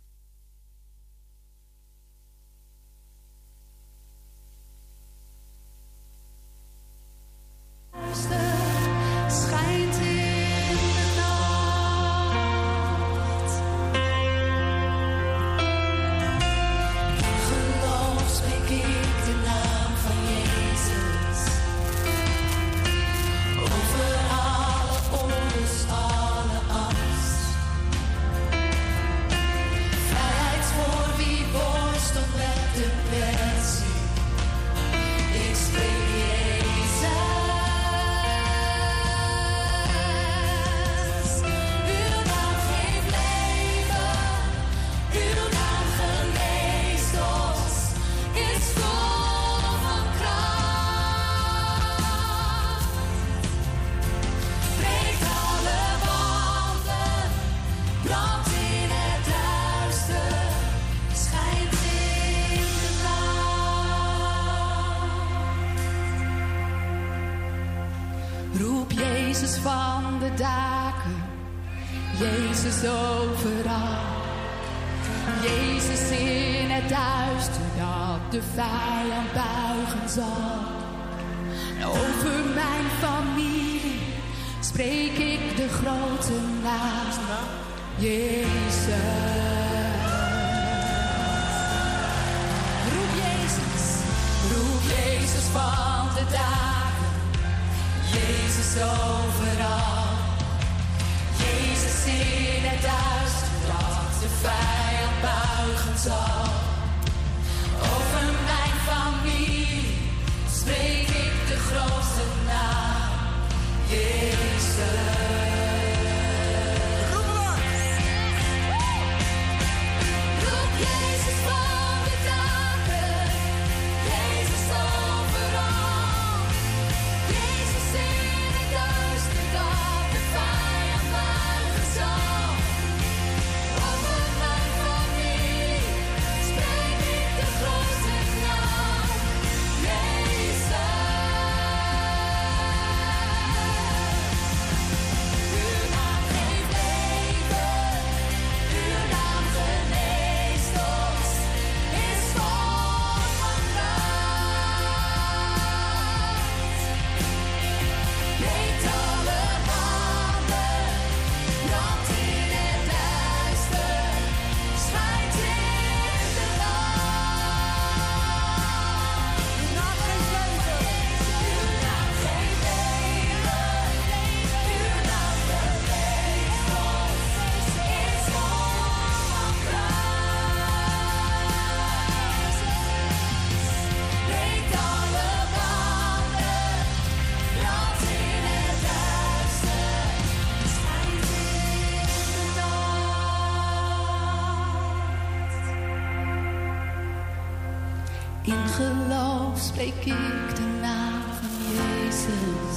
spreek 199.77 200.05
ik 200.05 200.57
de 200.57 200.79
naam 200.81 201.23
van 201.41 201.51
Jezus. 201.77 202.77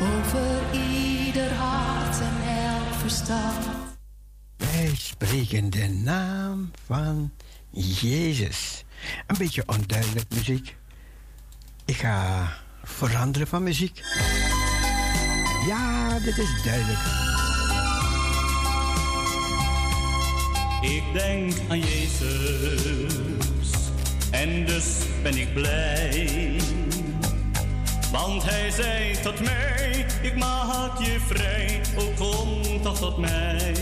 Over 0.00 0.80
ieder 0.80 1.52
hart 1.52 2.20
en 2.20 2.36
elk 2.42 2.94
verstand. 3.00 3.66
Wij 4.56 4.90
spreken 4.94 5.70
de 5.70 5.88
naam 5.88 6.70
van 6.86 7.32
Jezus. 7.70 8.84
Een 9.26 9.36
beetje 9.38 9.62
onduidelijk 9.66 10.26
muziek. 10.34 10.76
Ik 11.84 11.96
ga 11.96 12.48
veranderen 12.82 13.48
van 13.48 13.62
muziek. 13.62 14.02
Ja, 15.66 16.18
dit 16.18 16.38
is 16.38 16.62
duidelijk. 16.64 17.00
Ik 20.80 21.02
denk 21.12 21.52
aan 21.68 21.78
Jezus 21.78 23.38
en 24.30 24.64
dus 24.64 24.84
ben 25.22 25.36
ik 25.36 25.54
blij. 25.54 26.60
Want 28.12 28.42
hij 28.44 28.70
zei 28.70 29.16
tot 29.22 29.40
mij, 29.40 30.06
ik 30.22 30.36
maak 30.36 30.98
je 30.98 31.20
vrij, 31.26 31.80
oh 31.96 32.16
kom 32.16 32.82
toch 32.82 32.98
tot 32.98 33.18
mij. 33.18 33.74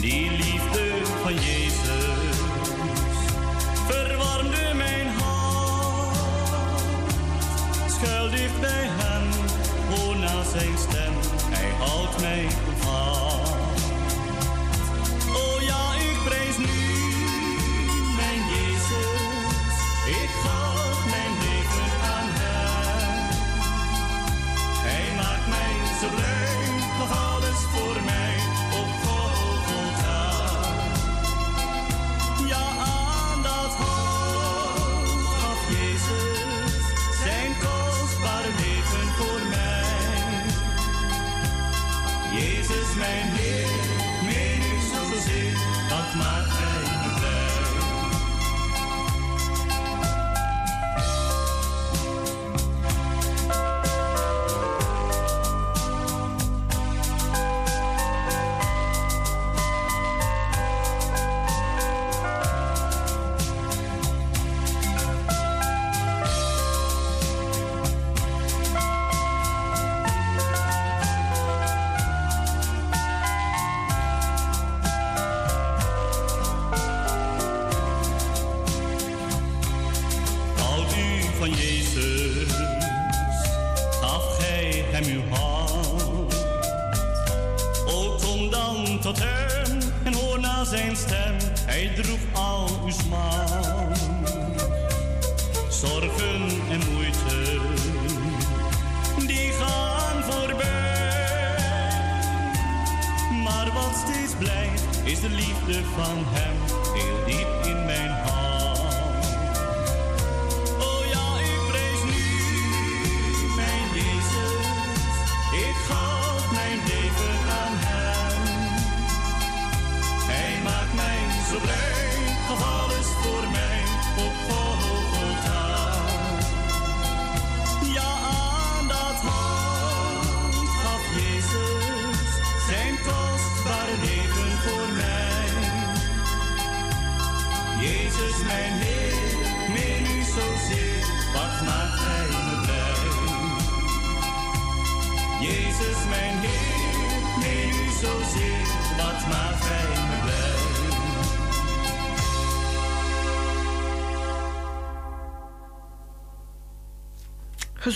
Die 0.00 0.30
liefde 0.30 0.90
van 1.22 1.34
Jezus 1.34 2.36
verwarmde 3.86 4.74
mijn 4.74 5.06
hart. 5.18 6.80
Schuil 7.90 8.30
dicht 8.30 8.60
bij 8.60 8.88
hem, 8.88 9.28
hoor 9.88 10.16
na 10.16 10.42
zijn 10.42 10.78
stem, 10.78 11.12
hij 11.50 11.70
houdt 11.78 12.20
mij 12.20 12.46
vast. 12.78 13.35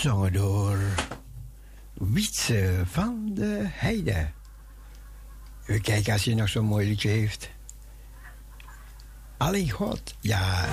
gezongen 0.01 0.33
door 0.33 0.79
Wietse 1.93 2.83
van 2.85 3.31
de 3.35 3.67
Heide. 3.69 4.31
We 5.65 5.81
kijken 5.81 6.13
als 6.13 6.25
hij 6.25 6.35
nog 6.35 6.49
zo'n 6.49 6.65
mooi 6.65 6.89
liedje 6.89 7.09
heeft. 7.09 7.51
Alleen 9.37 9.71
God, 9.71 10.15
ja. 10.21 10.69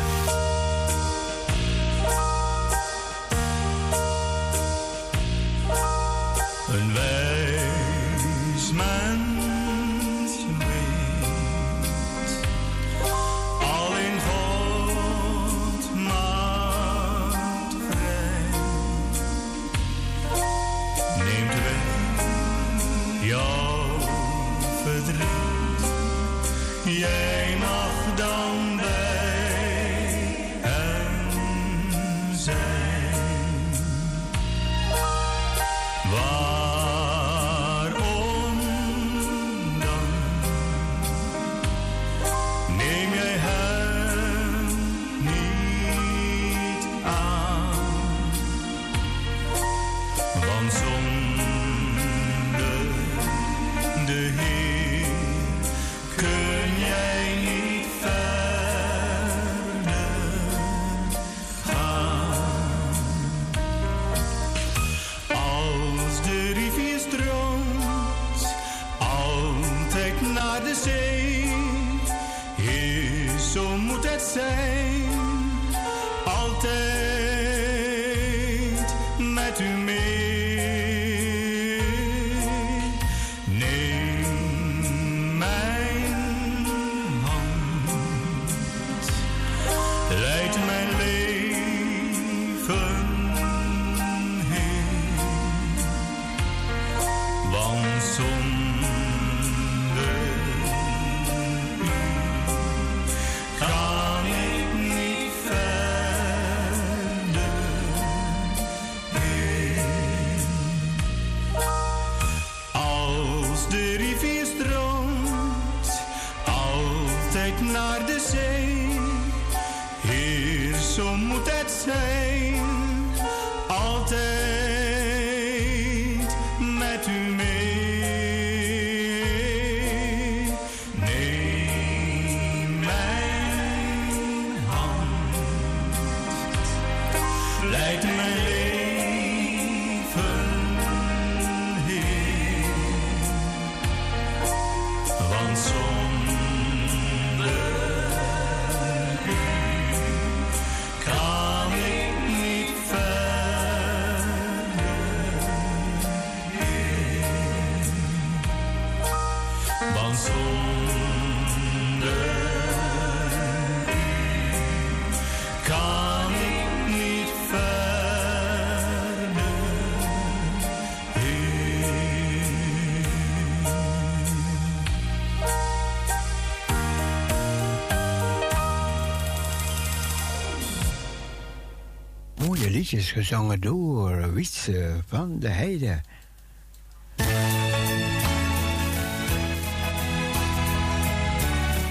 liedjes 182.91 183.11
gezongen 183.11 183.61
door 183.61 184.33
Wietse 184.33 185.03
van 185.07 185.39
de 185.39 185.47
Heide. 185.47 186.01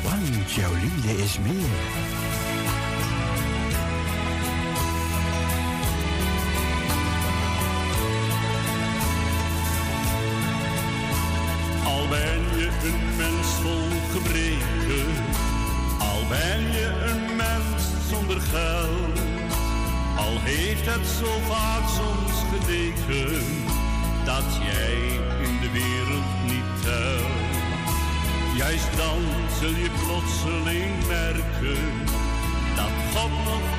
Want 0.02 0.52
jouw 0.52 0.74
is 1.18 1.38
meer 1.38 2.15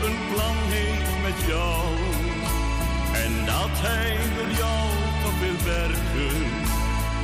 een 0.08 0.20
plan 0.34 0.58
heeft 0.76 1.18
met 1.28 1.40
jou. 1.52 1.86
En 3.24 3.34
dat 3.46 3.74
hij 3.86 4.12
door 4.36 4.52
jou 4.64 4.88
toch 5.22 5.38
wil 5.44 5.60
werken 5.76 6.40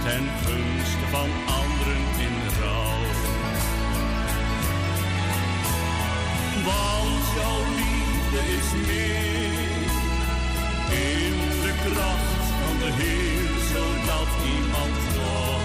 ten 0.06 0.26
gunste 0.46 1.06
van 1.16 1.30
anderen 1.62 2.04
in 2.28 2.38
rouw. 2.60 3.04
Want 6.68 7.26
jouw 7.40 7.64
liefde 7.82 8.42
is 8.58 8.70
meer 8.90 9.90
in 11.10 11.36
de 11.64 11.74
kracht 11.86 12.46
van 12.62 12.76
de 12.82 12.92
Heer, 13.00 13.50
zodat 13.74 14.30
iemand 14.56 14.96
nog 15.18 15.64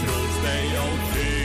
troost 0.00 0.40
bij 0.42 0.66
jou. 0.72 1.39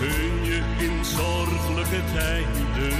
Kun 0.00 0.44
je 0.44 0.60
in 0.78 1.04
zorgelijke 1.04 2.00
tijden 2.14 2.98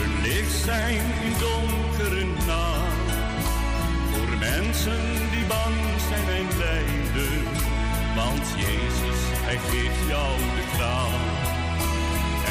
een 0.00 0.12
licht 0.22 0.56
zijn 0.64 1.04
in 1.26 1.34
donkere 1.38 2.24
nacht. 2.46 3.10
Voor 4.10 4.38
mensen 4.38 5.02
die 5.30 5.46
bang 5.54 5.76
zijn 6.08 6.28
en 6.40 6.48
lijden, 6.58 7.42
want 8.16 8.44
Jezus, 8.64 9.20
Hij 9.46 9.58
geeft 9.68 10.02
jou 10.08 10.32
de 10.56 10.64
kracht. 10.74 11.46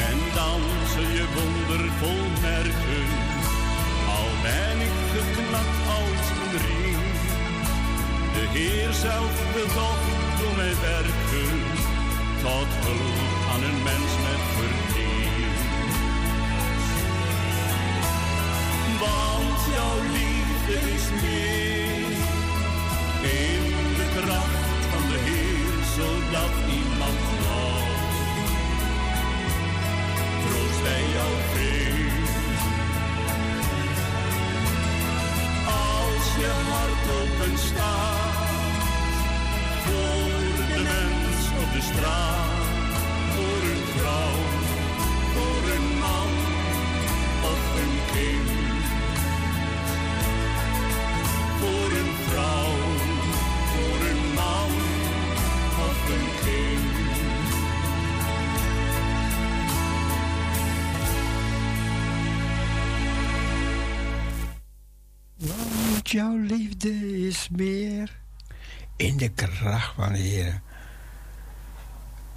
En 0.08 0.18
dan 0.38 0.60
zul 0.92 1.10
je 1.18 1.26
wondervol 1.36 2.24
merken, 2.50 3.08
al 4.18 4.30
ben 4.46 4.76
ik 4.88 4.96
geknakt 5.12 5.78
als 5.98 6.26
een 6.36 6.52
riem. 6.64 7.02
De 8.34 8.44
Heer 8.56 8.92
zelf 8.92 9.34
toch 9.74 10.04
door 10.38 10.56
mij 10.56 10.74
werken 10.90 11.92
tot 12.42 12.70
hulp 12.84 13.33
een 13.62 13.82
mens 13.82 14.12
met 14.26 14.42
verdriet. 14.56 15.60
Want 19.00 19.60
jouw 19.74 19.98
liefde 20.18 20.92
is 20.94 21.06
meer 21.22 22.16
in 23.22 23.62
de 23.98 24.06
kracht 24.14 24.84
van 24.92 25.08
de 25.10 25.18
Heer, 25.26 25.84
zodat 25.96 26.52
iemand 26.80 27.20
nog 27.44 28.02
troost 30.42 30.82
bij 30.82 31.04
jou 31.16 31.32
vindt. 31.52 32.62
Als 35.66 36.26
je 36.40 36.50
hart 36.70 37.04
open 37.20 37.58
staat 37.58 38.42
voor 39.84 40.74
de 40.74 40.82
mens 40.82 41.62
op 41.62 41.72
de 41.72 41.82
straat, 41.82 42.53
meer 67.50 68.18
in 68.96 69.16
de 69.16 69.28
kracht 69.28 69.94
van 69.94 70.12
de 70.12 70.18
Heer. 70.18 70.60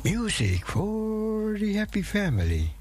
Music 0.04 0.66
for 0.66 1.58
the 1.58 1.78
happy 1.78 2.04
family. 2.04 2.72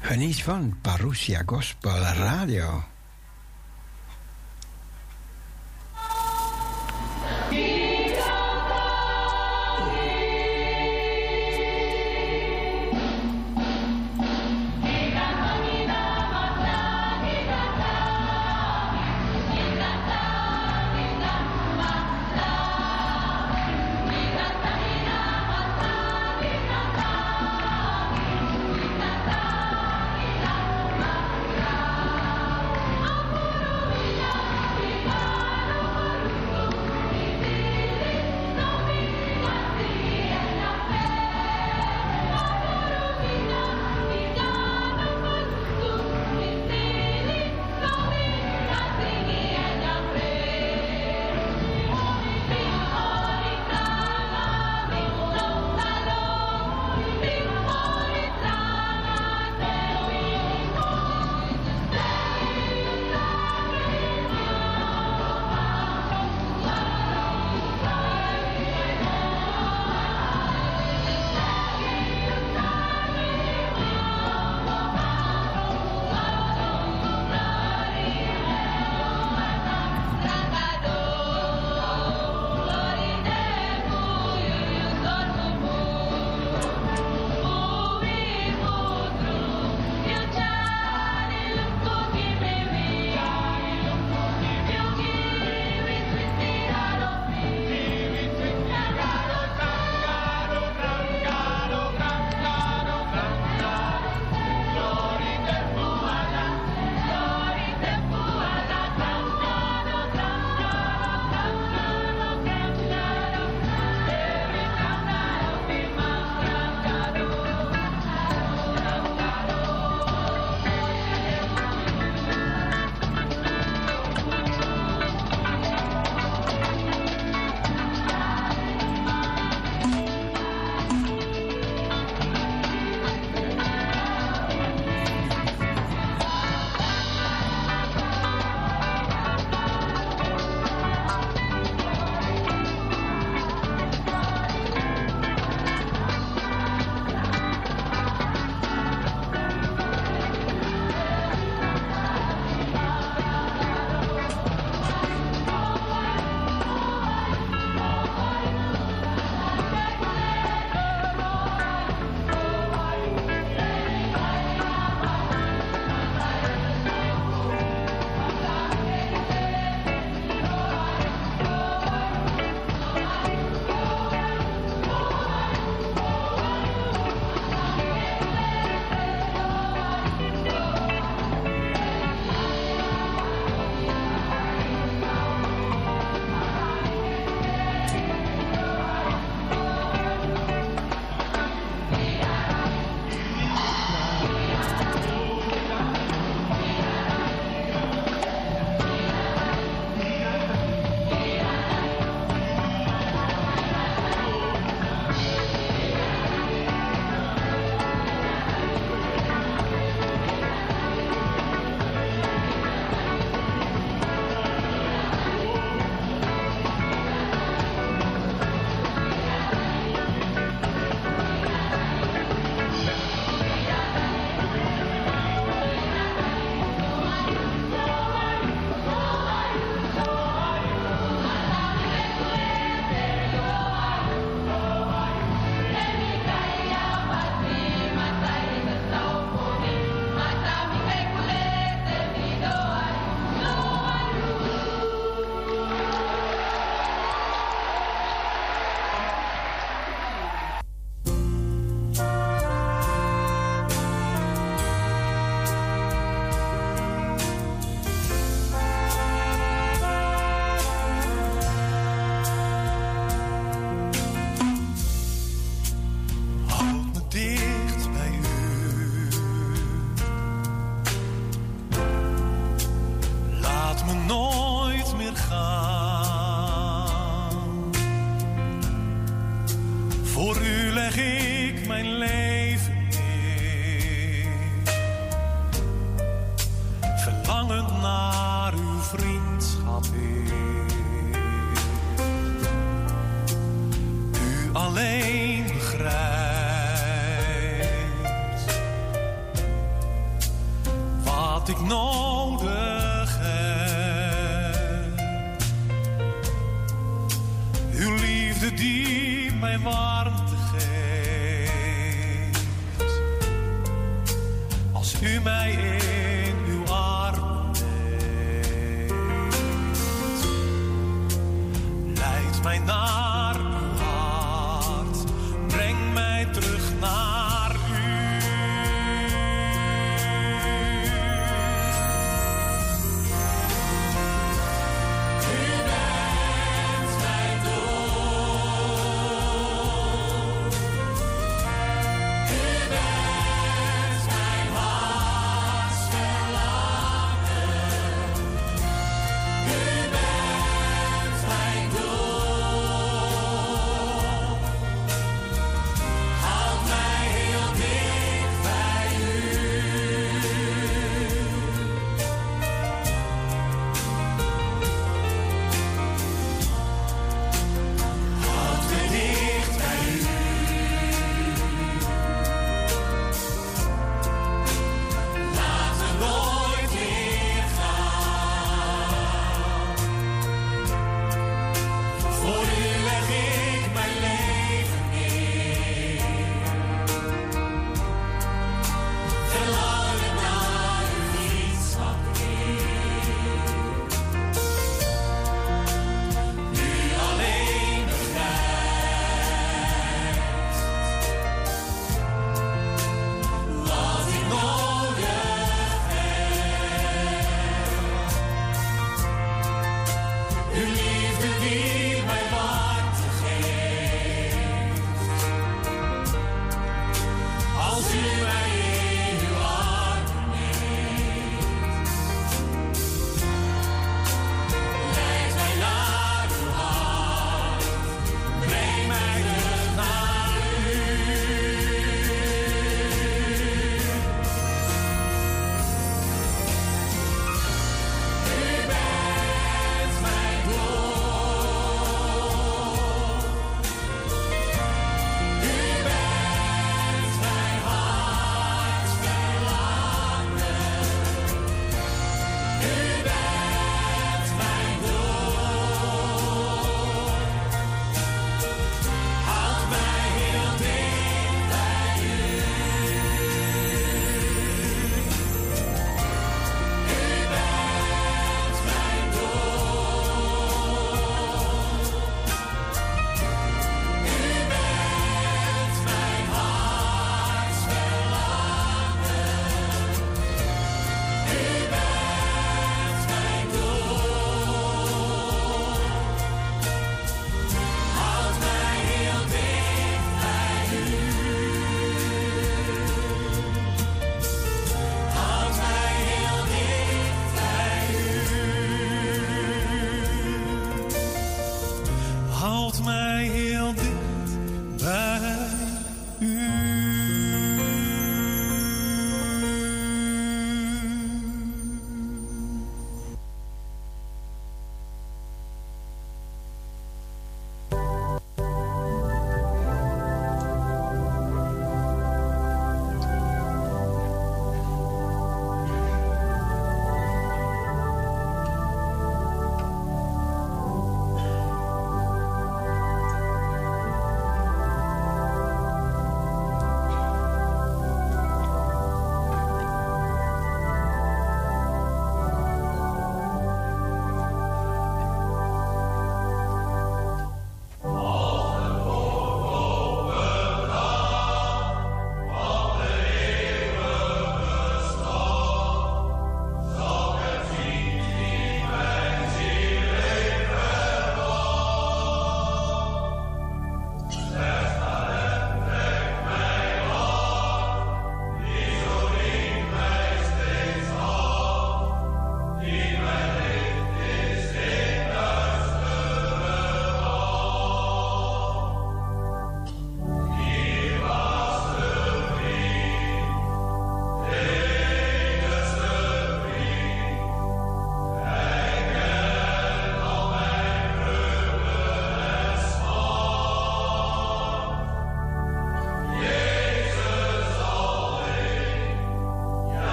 Geniet 0.00 0.42
van 0.42 0.78
Parousia 0.80 1.42
Gospel 1.46 2.00
Radio. 2.00 2.84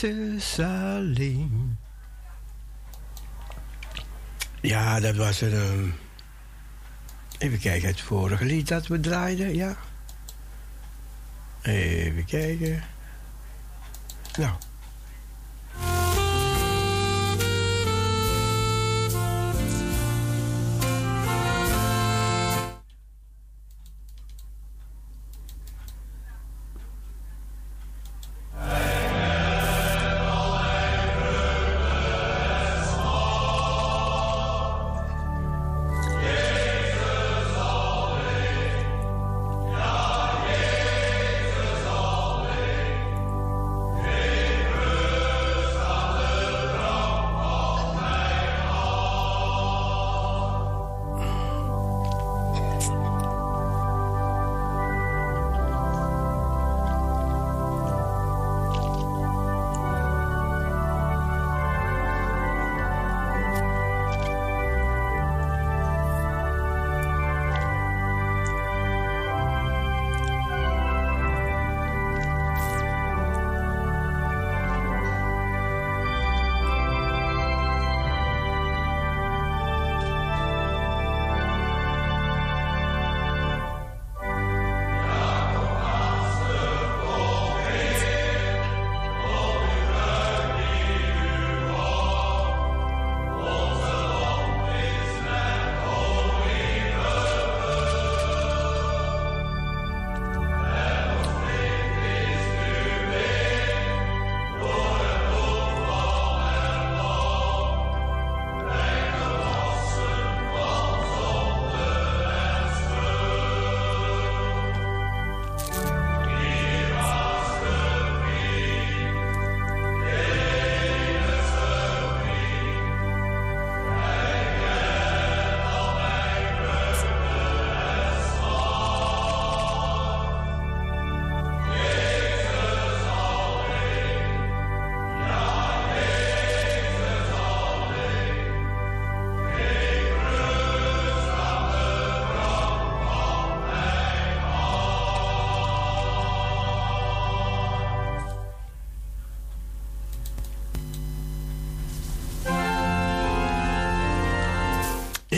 Jezus 0.00 0.58
alleen. 0.58 1.78
Ja, 4.60 5.00
dat 5.00 5.16
was 5.16 5.40
een. 5.40 5.52
ehm, 5.52 5.88
even 7.38 7.58
kijken, 7.58 7.88
het 7.88 8.00
vorige 8.00 8.44
lied 8.44 8.68
dat 8.68 8.86
we 8.86 9.00
draaiden, 9.00 9.54
ja. 9.54 9.76
Even 11.62 12.24
kijken. 12.24 12.82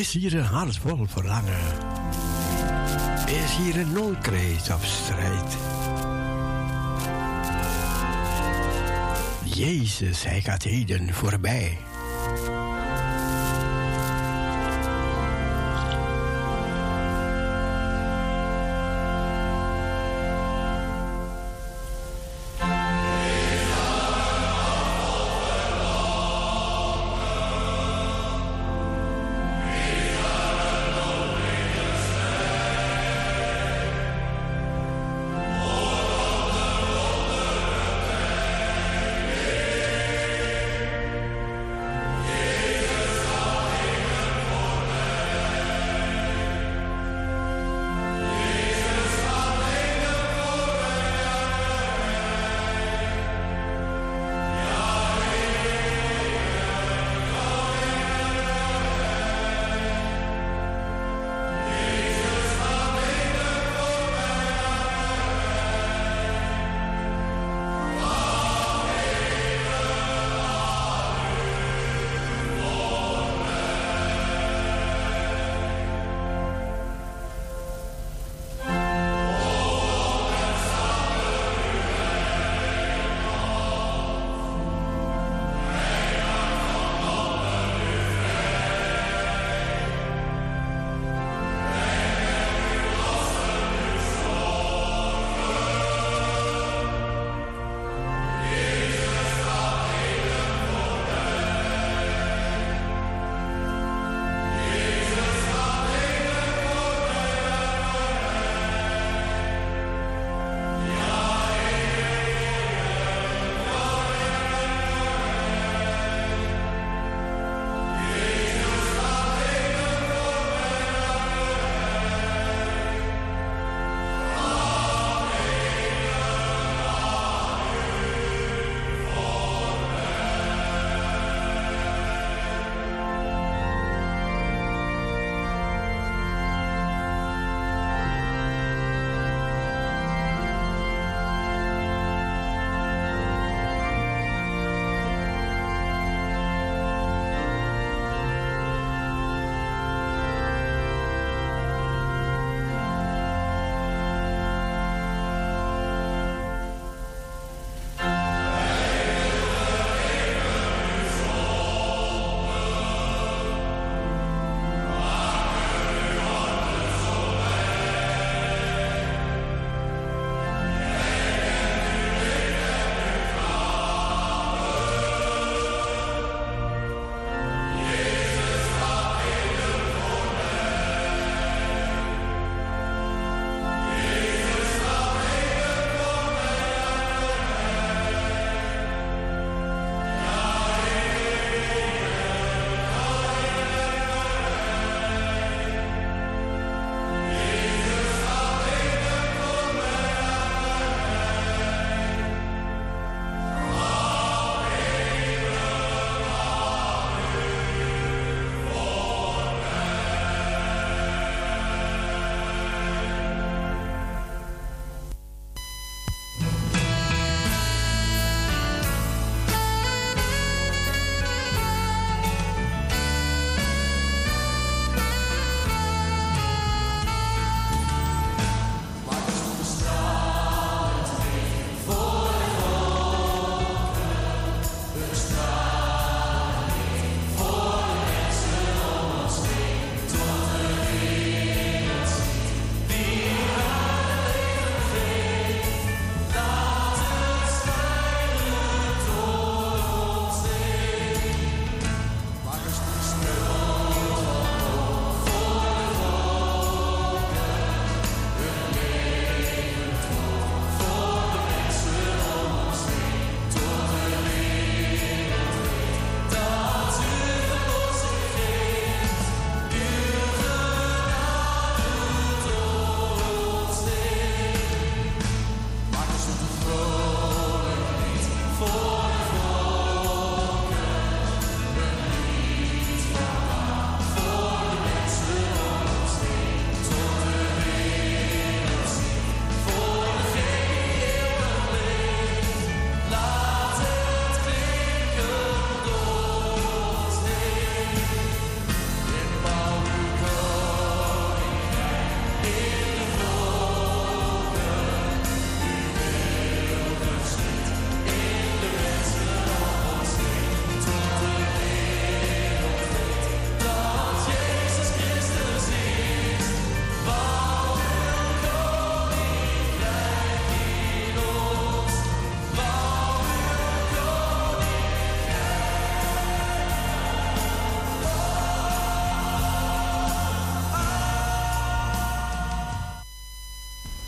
Is 0.06 0.12
hier 0.12 0.34
een 0.34 0.44
hart 0.44 0.78
vol 0.78 1.06
verlangen? 1.06 1.60
Is 3.26 3.56
hier 3.56 3.80
een 3.80 3.92
noodkreet 3.92 4.74
of 4.74 4.84
strijd? 4.84 5.56
Jezus, 9.44 10.24
hij 10.24 10.40
gaat 10.40 10.62
heden 10.62 11.14
voorbij. 11.14 11.78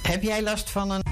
Heb 0.08 0.22
jij 0.22 0.42
last 0.42 0.70
van 0.70 0.90
een... 0.90 1.07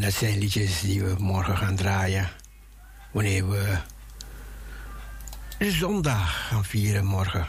Ja, 0.00 0.06
dat 0.06 0.14
zijn 0.14 0.38
liedjes 0.38 0.80
die 0.80 1.02
we 1.02 1.14
morgen 1.18 1.56
gaan 1.56 1.76
draaien. 1.76 2.28
Wanneer 3.10 3.50
we 3.50 3.78
zondag 5.58 6.48
gaan 6.48 6.64
vieren 6.64 7.04
morgen. 7.04 7.46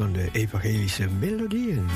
Van 0.00 0.12
de 0.12 0.28
evangelische 0.32 1.08
melodieën. 1.20 1.86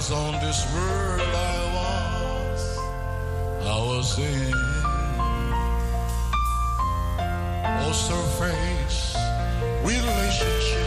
was 0.00 0.12
on 0.12 0.32
this 0.40 0.64
world 0.72 1.20
I 1.20 1.58
was, 1.76 2.78
I 3.66 3.78
was 3.90 4.18
in. 4.18 4.52
Oh, 7.60 7.86
was 7.86 8.08
her 8.08 8.26
face, 8.40 9.14
relationship. 9.84 10.79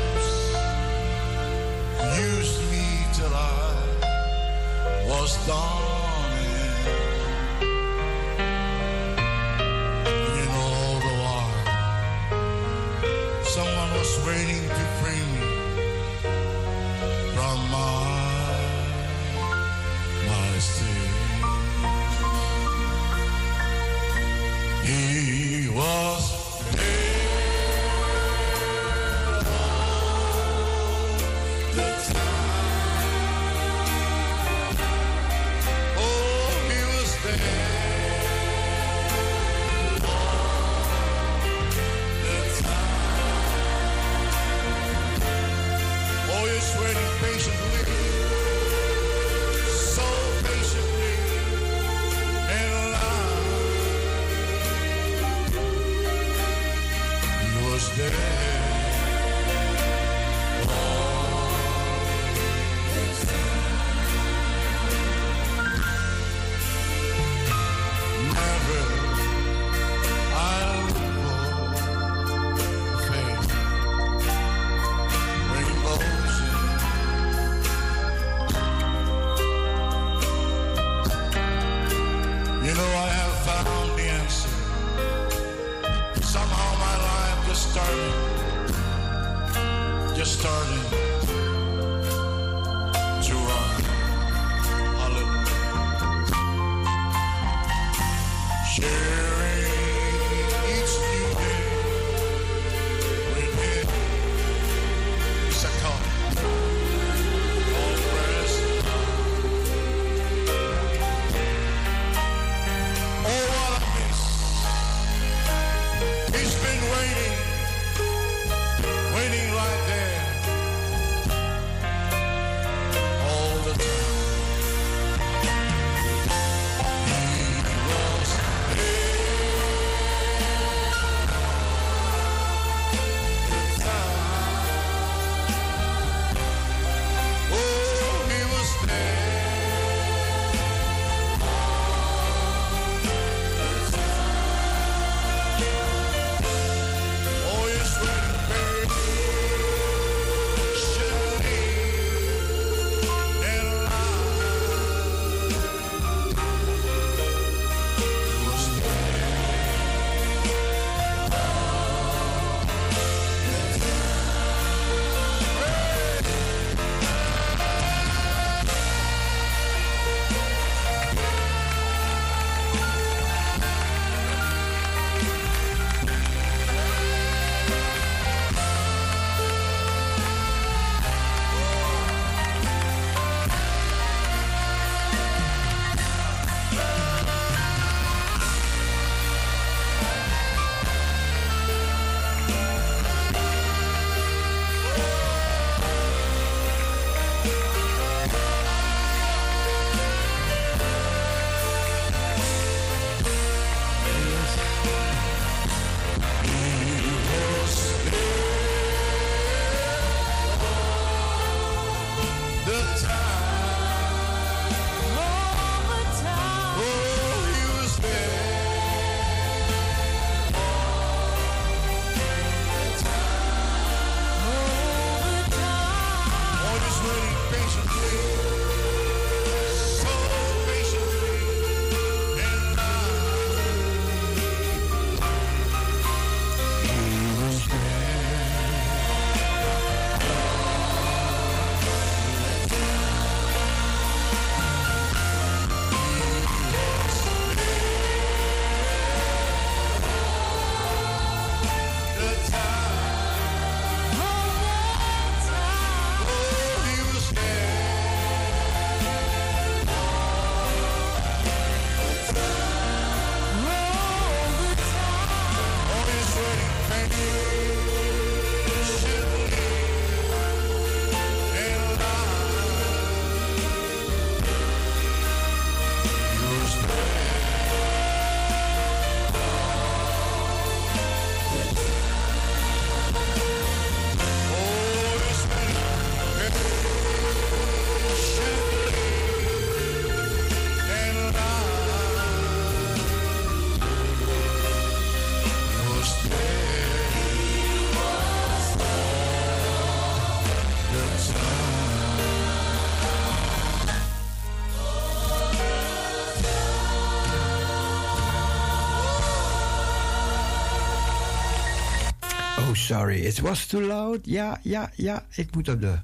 Sorry. 312.88 313.26
It 313.26 313.42
was 313.42 313.68
too 313.68 313.82
loud. 313.82 314.26
Ja, 314.26 314.60
ja, 314.62 314.92
ja. 314.96 315.26
Ik 315.36 315.56
moet 315.56 315.70
op, 315.70 315.82
de, 315.82 316.00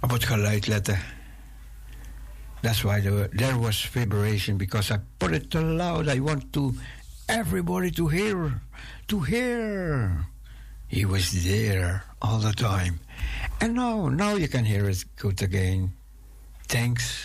op 0.00 0.10
het 0.10 0.24
geluid 0.24 0.66
letten. 0.66 0.98
That's 2.60 2.82
why 2.82 3.00
there, 3.00 3.58
was 3.58 3.86
vibration 3.86 4.56
because 4.56 4.94
I 4.94 4.98
put 5.16 5.32
it 5.32 5.50
too 5.50 5.62
loud. 5.62 6.08
I 6.08 6.20
want 6.20 6.52
to 6.52 6.74
everybody 7.28 7.90
to 7.90 8.08
hear, 8.08 8.60
to 9.06 9.20
hear. 9.20 10.26
He 10.88 11.04
was 11.04 11.44
there 11.44 12.02
all 12.20 12.38
the 12.38 12.52
time. 12.52 13.00
And 13.60 13.74
now, 13.74 14.08
now 14.08 14.36
you 14.36 14.48
can 14.48 14.64
hear 14.64 14.88
it 14.88 15.04
good 15.16 15.42
again. 15.42 15.92
Thanks. 16.66 17.17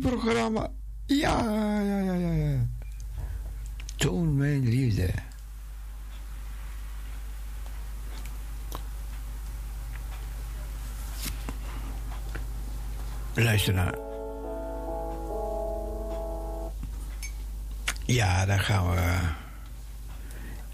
Vakantieprogramma. 0.00 0.70
Ja, 1.06 1.40
ja, 1.82 2.00
ja, 2.00 2.12
ja, 2.12 2.32
ja. 2.32 2.66
Toon 3.96 4.36
mijn 4.36 4.68
liefde. 4.68 5.10
Luister 13.34 13.74
naar. 13.74 13.94
Ja, 18.04 18.46
dan 18.46 18.60
gaan 18.60 18.90
we. 18.90 19.18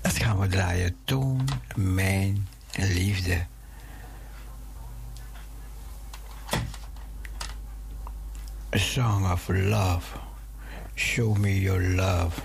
Dat 0.01 0.13
gaan 0.17 0.39
we 0.39 0.49
draaien. 0.49 0.97
Toon 1.05 1.45
mijn 1.77 2.49
liefde. 2.77 3.47
A 8.77 8.79
song 8.79 9.25
of 9.25 9.49
love. 9.49 10.05
Show 10.95 11.35
me 11.35 11.53
your 11.61 11.81
love. 11.81 12.43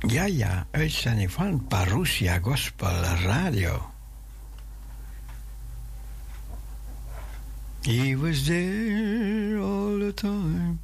Ja, 0.00 0.24
ja, 0.24 0.66
uitzending 0.70 1.30
van 1.30 1.66
Parousia 1.68 2.38
Gospel 2.38 3.02
Radio. 3.02 3.92
He 7.82 8.16
was 8.16 8.46
there 8.46 9.58
all 9.58 9.98
the 9.98 10.12
time. 10.14 10.80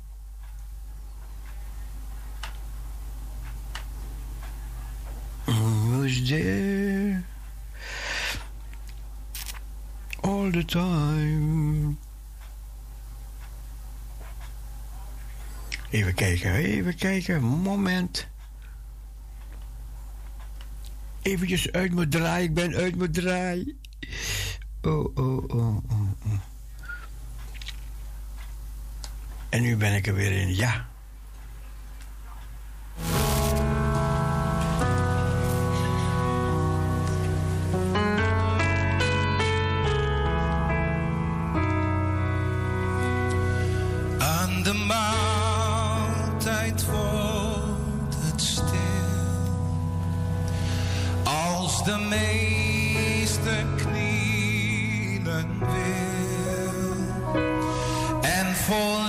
He 5.46 6.00
was 6.00 6.28
there 6.28 7.24
all 10.28 10.50
the 10.50 10.64
time. 10.64 11.96
Even 15.90 16.14
kijken, 16.14 16.54
even 16.54 16.94
kijken, 16.96 17.42
moment. 17.42 18.26
Eventjes 21.22 21.72
uit 21.72 21.94
mijn 21.94 22.10
draai, 22.10 22.44
ik 22.44 22.54
ben 22.54 22.74
uit 22.74 22.96
mijn 22.96 23.12
draai. 23.12 23.76
Oh, 24.82 25.16
oh, 25.16 25.44
oh, 25.48 25.76
oh, 25.76 26.08
oh. 26.26 26.40
En 29.48 29.62
nu 29.62 29.76
ben 29.76 29.94
ik 29.94 30.06
er 30.06 30.14
weer 30.14 30.32
in, 30.32 30.54
ja. 30.54 30.88
De 51.88 51.98
meester 52.08 53.66
knielen 53.76 55.46
wil. 55.58 56.82
En 58.20 58.56
vol 58.56 59.08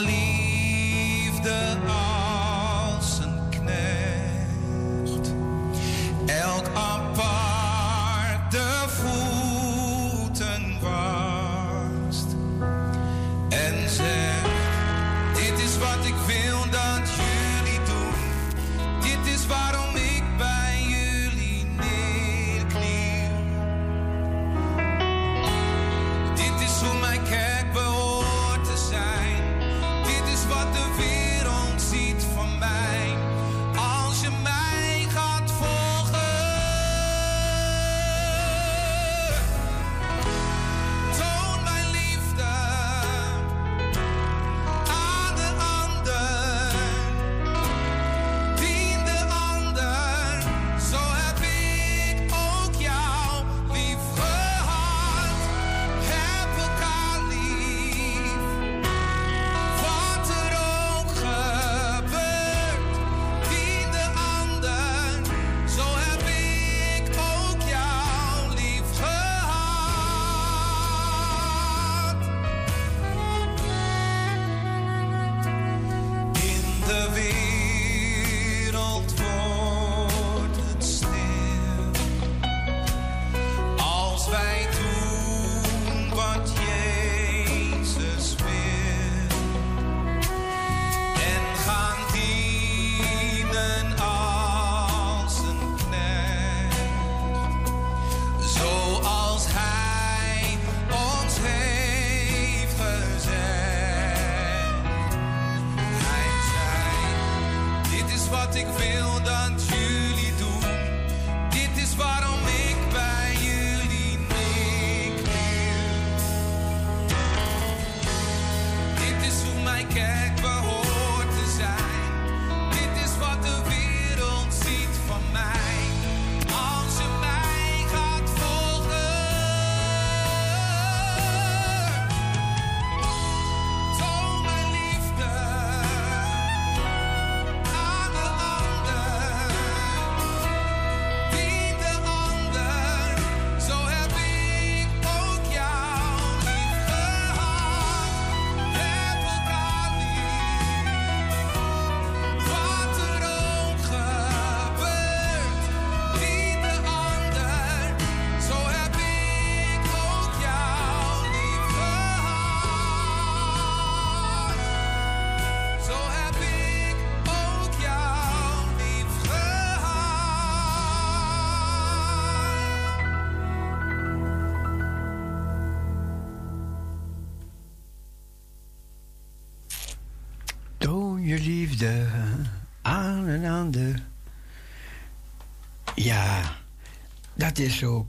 dat 187.59 187.67
is 187.67 187.83
ook 187.83 188.07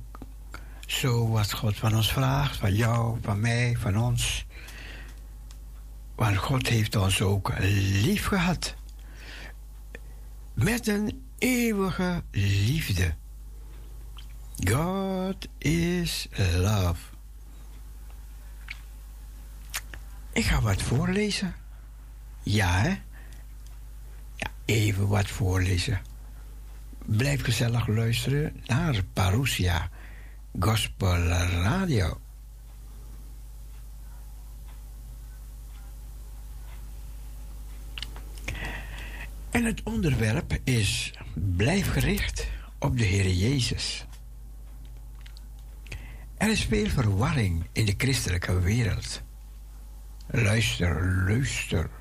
zo 0.86 1.28
wat 1.28 1.52
God 1.52 1.76
van 1.76 1.96
ons 1.96 2.12
vraagt, 2.12 2.56
van 2.56 2.74
jou, 2.74 3.18
van 3.22 3.40
mij, 3.40 3.76
van 3.78 3.98
ons. 3.98 4.46
Want 6.14 6.36
God 6.36 6.68
heeft 6.68 6.96
ons 6.96 7.22
ook 7.22 7.52
lief 8.02 8.26
gehad. 8.26 8.74
Met 10.54 10.86
een 10.86 11.24
eeuwige 11.38 12.22
liefde. 12.30 13.14
God 14.70 15.48
is 15.58 16.28
love. 16.56 17.02
Ik 20.32 20.44
ga 20.44 20.60
wat 20.60 20.82
voorlezen. 20.82 21.54
Ja, 22.42 22.72
hè? 22.72 22.88
Ja, 24.36 24.50
even 24.64 25.08
wat 25.08 25.28
voorlezen. 25.28 26.09
Blijf 27.16 27.42
gezellig 27.42 27.86
luisteren 27.86 28.56
naar 28.66 29.02
Parousia 29.12 29.90
Gospel 30.58 31.16
Radio. 31.16 32.20
En 39.50 39.64
het 39.64 39.82
onderwerp 39.82 40.58
is 40.64 41.12
blijf 41.34 41.90
gericht 41.90 42.46
op 42.78 42.98
de 42.98 43.04
Heer 43.04 43.30
Jezus. 43.30 44.06
Er 46.36 46.50
is 46.50 46.64
veel 46.64 46.88
verwarring 46.88 47.66
in 47.72 47.86
de 47.86 47.94
christelijke 47.96 48.60
wereld. 48.60 49.22
Luister, 50.26 51.24
luister. 51.26 51.99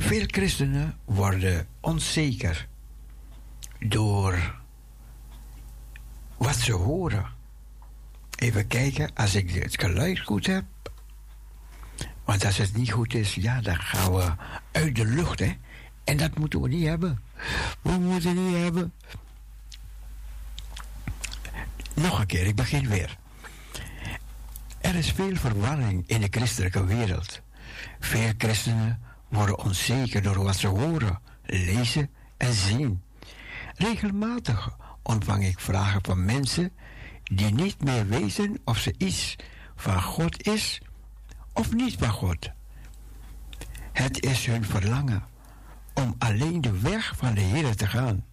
Veel 0.00 0.24
christenen 0.26 0.98
worden 1.04 1.66
onzeker 1.80 2.68
door 3.78 4.60
wat 6.36 6.56
ze 6.56 6.72
horen. 6.72 7.26
Even 8.34 8.66
kijken, 8.66 9.10
als 9.14 9.34
ik 9.34 9.50
het 9.50 9.80
geluid 9.80 10.20
goed 10.20 10.46
heb. 10.46 10.64
Want 12.24 12.44
als 12.44 12.56
het 12.56 12.76
niet 12.76 12.92
goed 12.92 13.14
is, 13.14 13.34
ja, 13.34 13.60
dan 13.60 13.76
gaan 13.76 14.14
we 14.14 14.32
uit 14.72 14.96
de 14.96 15.04
lucht, 15.04 15.38
hè. 15.38 15.52
En 16.04 16.16
dat 16.16 16.38
moeten 16.38 16.60
we 16.60 16.68
niet 16.68 16.86
hebben. 16.86 17.22
We 17.82 17.92
moeten 17.92 18.44
niet 18.44 18.56
hebben. 18.56 18.92
Nog 21.94 22.18
een 22.18 22.26
keer, 22.26 22.46
ik 22.46 22.54
begin 22.54 22.88
weer. 22.88 23.18
Er 24.80 24.94
is 24.94 25.12
veel 25.12 25.36
verwarring 25.36 26.08
in 26.08 26.20
de 26.20 26.28
christelijke 26.30 26.84
wereld. 26.84 27.40
Veel 27.98 28.32
christenen 28.38 29.02
worden 29.30 29.58
onzeker 29.58 30.22
door 30.22 30.42
wat 30.42 30.56
ze 30.56 30.66
horen, 30.66 31.20
lezen 31.42 32.10
en 32.36 32.52
zien. 32.52 33.02
Regelmatig 33.74 34.76
ontvang 35.02 35.44
ik 35.46 35.60
vragen 35.60 36.00
van 36.02 36.24
mensen 36.24 36.72
die 37.22 37.54
niet 37.54 37.84
meer 37.84 38.06
weten 38.06 38.60
of 38.64 38.78
ze 38.78 38.94
iets 38.98 39.36
van 39.76 40.02
God 40.02 40.46
is 40.46 40.80
of 41.52 41.72
niet 41.72 41.96
van 41.98 42.10
God. 42.10 42.50
Het 43.92 44.24
is 44.24 44.46
hun 44.46 44.64
verlangen 44.64 45.24
om 45.94 46.14
alleen 46.18 46.60
de 46.60 46.78
weg 46.78 47.16
van 47.16 47.34
de 47.34 47.40
Heer 47.40 47.76
te 47.76 47.86
gaan. 47.86 48.24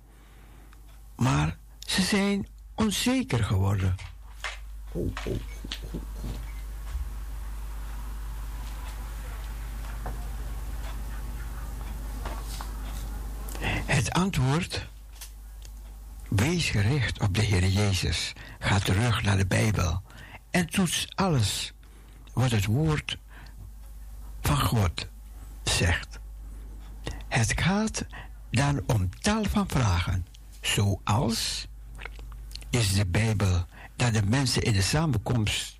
Maar 1.16 1.58
ze 1.80 2.02
zijn 2.02 2.48
onzeker 2.76 3.44
geworden. 3.44 3.96
Oh, 4.92 5.12
Het 13.88 14.12
antwoord: 14.12 14.88
wees 16.30 16.70
gericht 16.70 17.20
op 17.22 17.36
de 17.36 17.42
Heer 17.42 17.68
Jezus. 17.68 18.34
Ga 18.60 18.80
terug 18.80 19.24
naar 19.24 19.38
de 19.38 19.48
Bijbel 19.48 20.02
en 20.52 20.68
toets 20.68 21.08
alles 21.16 21.74
wat 22.34 22.52
het 22.52 22.66
woord 22.66 23.18
van 24.42 24.60
God 24.60 25.08
zegt. 25.64 26.20
Het 27.28 27.62
gaat 27.62 28.06
dan 28.52 28.84
om 28.88 29.10
tal 29.20 29.44
van 29.44 29.68
vragen, 29.68 30.26
zoals: 30.62 31.68
is 32.70 32.94
de 32.94 33.06
Bijbel 33.06 33.66
dat 33.96 34.14
de 34.14 34.24
mensen 34.24 34.62
in 34.62 34.74
de 34.74 34.82
samenkomst 34.82 35.80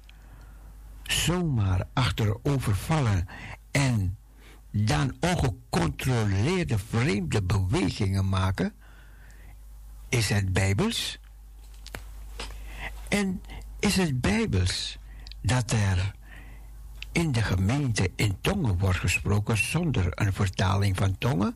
zomaar 1.04 1.88
achterovervallen 1.94 3.28
en 3.72 4.17
dan 4.86 5.16
ongecontroleerde 5.20 6.78
vreemde 6.78 7.44
bewegingen 7.44 8.30
maken? 8.30 8.74
Is 10.10 10.30
het 10.30 10.54
bijbels? 10.54 11.20
En 13.08 13.42
is 13.80 13.96
het 13.96 14.22
bijbels 14.22 14.98
dat 15.42 15.72
er 15.72 16.16
in 17.12 17.32
de 17.32 17.42
gemeente 17.42 18.12
in 18.16 18.38
tongen 18.42 18.78
wordt 18.78 19.00
gesproken 19.00 19.58
zonder 19.58 20.10
een 20.10 20.34
vertaling 20.34 20.98
van 20.98 21.18
tongen? 21.18 21.56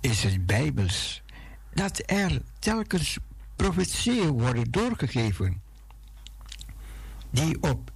Is 0.00 0.22
het 0.22 0.46
bijbels 0.46 1.22
dat 1.74 2.02
er 2.06 2.42
telkens 2.58 3.18
profetieën 3.56 4.30
worden 4.30 4.70
doorgegeven 4.70 5.62
die 7.30 7.62
op 7.62 7.90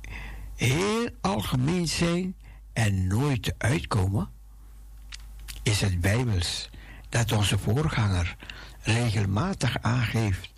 heel 0.54 1.08
algemeen 1.20 1.88
zijn 1.88 2.34
en 2.74 3.06
nooit 3.06 3.54
uitkomen? 3.58 4.28
Is 5.62 5.80
het 5.80 6.00
bijbels 6.00 6.70
dat 7.08 7.32
onze 7.32 7.58
voorganger 7.58 8.36
regelmatig 8.80 9.82
aangeeft 9.82 10.52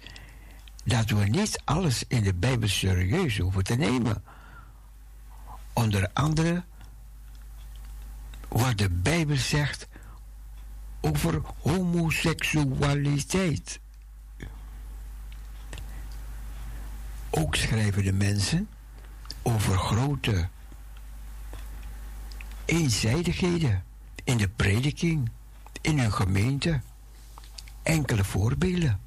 dat 0.85 1.11
we 1.11 1.25
niet 1.25 1.61
alles 1.65 2.05
in 2.09 2.23
de 2.23 2.35
Bijbel 2.35 2.69
serieus 2.69 3.39
hoeven 3.39 3.65
te 3.65 3.75
nemen? 3.75 4.25
Onder 5.73 6.11
andere 6.13 6.65
wat 8.49 8.79
de 8.79 8.91
Bijbel 8.91 9.37
zegt 9.37 9.89
over 11.01 11.43
homoseksualiteit. 11.63 13.81
Ook 17.31 17.55
schrijven 17.55 18.05
de 18.05 18.13
mensen 18.13 18.69
over 19.43 19.79
grote 19.79 20.49
eenzijdigheden 22.67 23.85
in 24.25 24.37
de 24.37 24.49
prediking, 24.49 25.31
in 25.81 25.99
hun 25.99 26.13
gemeente. 26.13 26.81
Enkele 27.83 28.25
voorbeelden. 28.25 29.01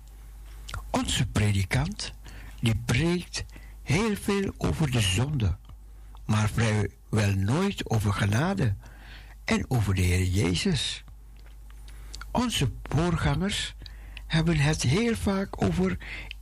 Onze 0.90 1.28
predikant, 1.28 2.14
die 2.60 2.76
preekt 2.86 3.46
heel 3.84 4.16
veel 4.16 4.54
over 4.58 4.92
de 4.92 5.02
zonde, 5.02 5.58
maar 6.26 6.50
vrijwel 6.50 7.34
nooit 7.36 7.90
over 7.90 8.14
genade 8.14 8.76
en 9.46 9.66
over 9.68 9.96
de 9.96 10.02
Heer 10.02 10.26
Jezus. 10.26 11.04
Onze 12.32 12.72
voorgangers 12.84 13.76
hebben 14.28 14.58
het 14.58 14.82
heel 14.82 15.16
vaak 15.16 15.64
over 15.64 15.98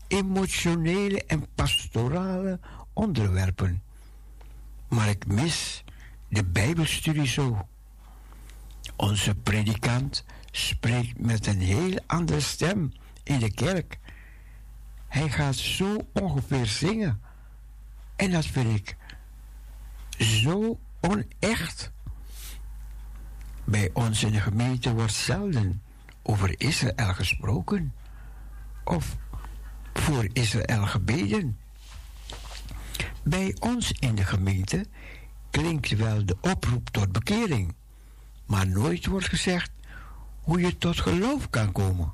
emotionele 0.08 1.24
en 1.26 1.48
pastorale 1.56 2.60
onderwerpen. 2.94 3.84
Maar 4.88 5.10
ik 5.10 5.28
mis 5.28 5.84
de 6.28 6.44
Bijbelstudie 6.44 7.28
zo. 7.28 7.68
Onze 8.96 9.36
predikant 9.36 10.24
spreekt 10.52 11.20
met 11.20 11.48
een 11.48 11.62
heel 11.62 12.00
andere 12.06 12.40
stem 12.40 12.94
in 13.24 13.40
de 13.40 13.52
kerk. 13.52 14.00
Hij 15.08 15.30
gaat 15.30 15.56
zo 15.56 16.08
ongeveer 16.14 16.66
zingen. 16.66 17.22
En 18.16 18.32
dat 18.32 18.46
vind 18.46 18.80
ik 18.80 18.98
zo 20.18 20.80
onecht. 21.00 21.92
Bij 23.64 23.90
ons 23.94 24.24
in 24.24 24.32
de 24.32 24.42
gemeente 24.42 24.94
wordt 24.94 25.14
zelden 25.14 25.82
over 26.22 26.56
Israël 26.58 27.14
gesproken. 27.14 27.94
Of 28.84 29.16
voor 29.94 30.28
Israël 30.34 30.86
gebeden. 30.86 31.58
Bij 33.24 33.56
ons 33.60 33.92
in 33.92 34.16
de 34.16 34.24
gemeente 34.24 34.86
klinkt 35.58 35.90
wel 35.90 36.26
de 36.26 36.38
oproep 36.42 36.90
tot 36.90 37.12
bekering, 37.12 37.76
maar 38.46 38.68
nooit 38.68 39.06
wordt 39.06 39.28
gezegd 39.28 39.72
hoe 40.42 40.62
je 40.62 40.78
tot 40.78 41.00
geloof 41.00 41.50
kan 41.50 41.72
komen. 41.72 42.14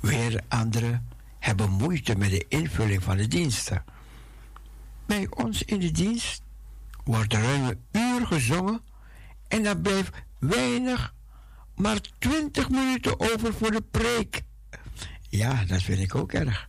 Weer 0.00 0.42
anderen 0.48 1.08
hebben 1.38 1.70
moeite 1.70 2.16
met 2.16 2.30
de 2.30 2.44
invulling 2.48 3.02
van 3.02 3.16
de 3.16 3.28
diensten. 3.28 3.84
Bij 5.06 5.26
ons 5.30 5.62
in 5.62 5.80
de 5.80 5.90
dienst 5.90 6.42
wordt 7.04 7.32
ruim 7.32 7.64
een 7.64 7.80
uur 7.92 8.26
gezongen 8.26 8.80
en 9.48 9.62
dan 9.62 9.82
blijft 9.82 10.14
weinig, 10.38 11.14
maar 11.74 12.00
twintig 12.18 12.70
minuten 12.70 13.20
over 13.20 13.54
voor 13.54 13.70
de 13.70 13.82
preek. 13.90 14.42
Ja, 15.28 15.64
dat 15.64 15.82
vind 15.82 15.98
ik 15.98 16.14
ook 16.14 16.32
erg. 16.32 16.68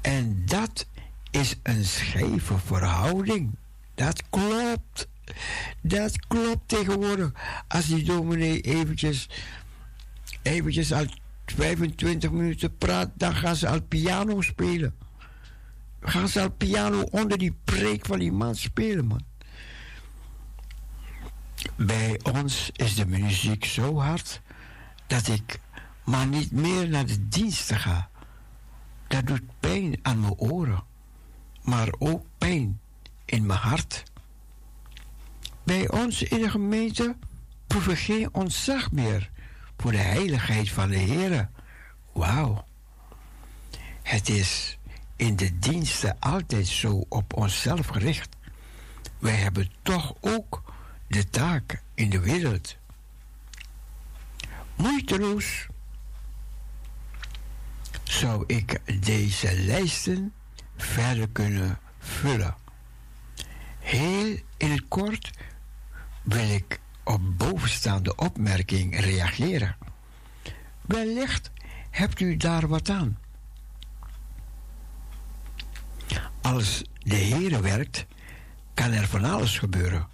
En 0.00 0.42
dat 0.46 0.86
is 1.30 1.56
een 1.62 1.84
scheve 1.84 2.58
verhouding. 2.58 3.58
Dat 4.00 4.22
klopt. 4.30 5.08
Dat 5.80 6.26
klopt 6.26 6.68
tegenwoordig. 6.68 7.32
Als 7.68 7.86
die 7.86 8.04
dominee 8.04 8.60
eventjes, 8.60 9.28
eventjes 10.42 10.92
al 10.92 11.06
25 11.46 12.30
minuten 12.30 12.76
praat, 12.76 13.10
dan 13.14 13.34
gaan 13.34 13.56
ze 13.56 13.68
al 13.68 13.82
piano 13.82 14.40
spelen. 14.40 14.94
Gaan 16.00 16.28
ze 16.28 16.40
al 16.40 16.50
piano 16.50 17.00
onder 17.00 17.38
die 17.38 17.56
preek 17.64 18.06
van 18.06 18.18
die 18.18 18.32
man 18.32 18.54
spelen, 18.54 19.06
man. 19.06 19.24
Bij 21.76 22.20
ons 22.32 22.70
is 22.72 22.94
de 22.94 23.06
muziek 23.06 23.64
zo 23.64 23.98
hard 23.98 24.40
dat 25.06 25.28
ik 25.28 25.60
maar 26.04 26.26
niet 26.26 26.52
meer 26.52 26.88
naar 26.88 27.06
de 27.06 27.28
diensten 27.28 27.76
ga. 27.76 28.10
Dat 29.08 29.26
doet 29.26 29.60
pijn 29.60 29.98
aan 30.02 30.20
mijn 30.20 30.38
oren, 30.38 30.84
maar 31.62 31.88
ook 31.98 32.24
pijn 32.38 32.80
in 33.30 33.46
mijn 33.46 33.58
hart. 33.58 34.02
Bij 35.62 35.90
ons 35.90 36.22
in 36.22 36.40
de 36.40 36.50
gemeente 36.50 37.16
proeven 37.66 37.96
geen 37.96 38.34
ontzag 38.34 38.92
meer 38.92 39.30
voor 39.76 39.90
de 39.90 39.96
heiligheid 39.96 40.70
van 40.70 40.88
de 40.88 40.96
Heer. 40.96 41.48
Wauw. 42.12 42.64
Het 44.02 44.28
is 44.28 44.78
in 45.16 45.36
de 45.36 45.58
diensten 45.58 46.16
altijd 46.20 46.66
zo 46.66 47.04
op 47.08 47.34
onszelf 47.34 47.86
gericht. 47.86 48.36
Wij 49.18 49.34
hebben 49.34 49.70
toch 49.82 50.14
ook 50.20 50.62
de 51.06 51.28
taak 51.28 51.82
in 51.94 52.10
de 52.10 52.20
wereld. 52.20 52.76
Moeiteloos 54.76 55.66
zou 58.04 58.44
ik 58.46 58.80
deze 59.02 59.58
lijsten 59.60 60.32
verder 60.76 61.28
kunnen 61.28 61.78
vullen. 61.98 62.54
Heel 63.80 64.38
in 64.56 64.70
het 64.70 64.88
kort 64.88 65.30
wil 66.22 66.50
ik 66.50 66.80
op 67.04 67.38
bovenstaande 67.38 68.14
opmerking 68.14 69.00
reageren. 69.00 69.76
Wellicht 70.80 71.50
hebt 71.90 72.20
u 72.20 72.36
daar 72.36 72.68
wat 72.68 72.88
aan. 72.88 73.18
Als 76.42 76.82
de 76.98 77.16
Heer 77.16 77.62
werkt, 77.62 78.06
kan 78.74 78.92
er 78.92 79.06
van 79.06 79.24
alles 79.24 79.58
gebeuren. 79.58 80.08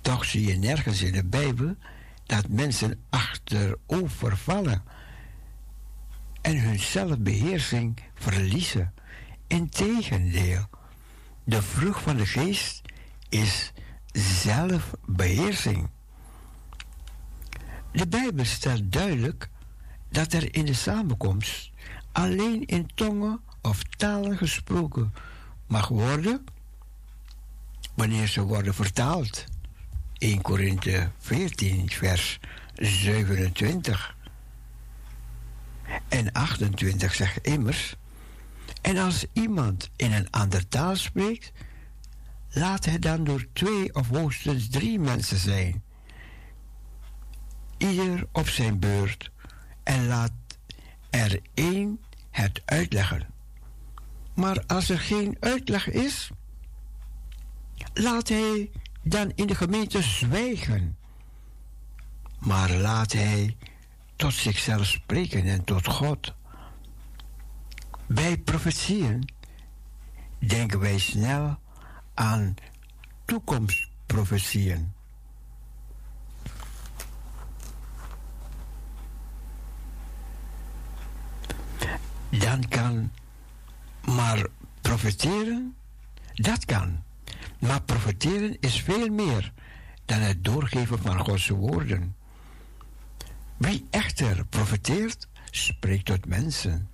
Toch 0.00 0.24
zie 0.24 0.46
je 0.46 0.54
nergens 0.54 1.02
in 1.02 1.12
de 1.12 1.24
Bijbel 1.24 1.76
dat 2.26 2.48
mensen 2.48 3.00
achterover 3.10 4.36
vallen 4.36 4.82
en 6.40 6.60
hun 6.60 6.78
zelfbeheersing 6.78 7.98
verliezen. 8.14 8.94
Integendeel, 9.46 10.68
de 11.44 11.62
vrucht 11.62 12.02
van 12.02 12.16
de 12.16 12.26
geest 12.26 12.82
is 13.28 13.72
zelfbeheersing. 14.12 15.88
De 17.92 18.06
Bijbel 18.06 18.44
stelt 18.44 18.92
duidelijk 18.92 19.48
dat 20.10 20.32
er 20.32 20.54
in 20.54 20.64
de 20.64 20.74
samenkomst 20.74 21.70
alleen 22.12 22.66
in 22.66 22.90
tongen 22.94 23.40
of 23.62 23.82
talen 23.82 24.36
gesproken 24.36 25.14
mag 25.66 25.88
worden 25.88 26.44
wanneer 27.94 28.26
ze 28.26 28.42
worden 28.42 28.74
vertaald. 28.74 29.44
1 30.18 30.42
Korinthe 30.42 31.10
14, 31.18 31.90
vers 31.90 32.40
27 32.74 34.16
en 36.08 36.32
28 36.32 37.14
zegt 37.14 37.46
immers: 37.46 37.96
En 38.82 38.98
als 38.98 39.26
iemand 39.32 39.90
in 39.96 40.12
een 40.12 40.30
andere 40.30 40.68
taal 40.68 40.96
spreekt, 40.96 41.52
laat 42.50 42.84
het 42.84 43.02
dan 43.02 43.24
door 43.24 43.46
twee 43.52 43.94
of 43.94 44.08
hoogstens 44.08 44.68
drie 44.68 44.98
mensen 44.98 45.38
zijn. 45.38 45.82
Ieder 47.76 48.26
op 48.32 48.48
zijn 48.48 48.78
beurt 48.78 49.30
en 49.82 50.06
laat 50.06 50.32
er 51.10 51.40
één 51.54 52.00
het 52.30 52.62
uitleggen. 52.64 53.26
Maar 54.34 54.64
als 54.66 54.88
er 54.88 54.98
geen 54.98 55.36
uitleg 55.40 55.90
is, 55.90 56.30
laat 57.94 58.28
hij 58.28 58.70
dan 59.02 59.32
in 59.34 59.46
de 59.46 59.54
gemeente 59.54 60.02
zwijgen. 60.02 60.96
Maar 62.38 62.70
laat 62.70 63.12
hij 63.12 63.56
tot 64.16 64.34
zichzelf 64.34 64.86
spreken 64.86 65.44
en 65.44 65.64
tot 65.64 65.86
God. 65.86 66.34
Bij 68.14 68.38
profetieën 68.38 69.28
denken 70.38 70.80
wij 70.80 70.98
snel 70.98 71.58
aan 72.14 72.54
toekomstprofetieën. 73.24 74.92
Dan 82.30 82.68
kan 82.68 83.10
maar 84.04 84.46
profeteren, 84.80 85.76
dat 86.34 86.64
kan. 86.64 87.02
Maar 87.58 87.82
profeteren 87.82 88.56
is 88.60 88.80
veel 88.80 89.08
meer 89.08 89.52
dan 90.04 90.20
het 90.20 90.44
doorgeven 90.44 90.98
van 90.98 91.18
Gods 91.18 91.48
woorden. 91.48 92.16
Wie 93.56 93.86
echter 93.90 94.46
profeteert, 94.46 95.28
spreekt 95.50 96.04
tot 96.04 96.26
mensen 96.26 96.90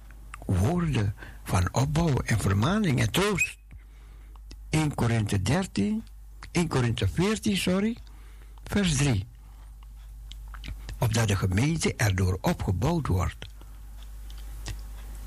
woorden 0.49 1.15
van 1.44 1.68
opbouw 1.73 2.17
en 2.25 2.39
vermaning 2.39 3.01
en 3.01 3.10
troost. 3.10 3.57
1 4.70 4.94
Korinthe 4.94 5.43
13, 5.43 6.05
1 6.51 6.68
Korinthe 6.68 7.09
14, 7.09 7.57
sorry, 7.57 7.97
vers 8.65 8.97
3. 8.97 9.27
Opdat 10.99 11.28
de 11.28 11.36
gemeente 11.36 11.94
erdoor 11.97 12.39
opgebouwd 12.41 13.07
wordt. 13.07 13.47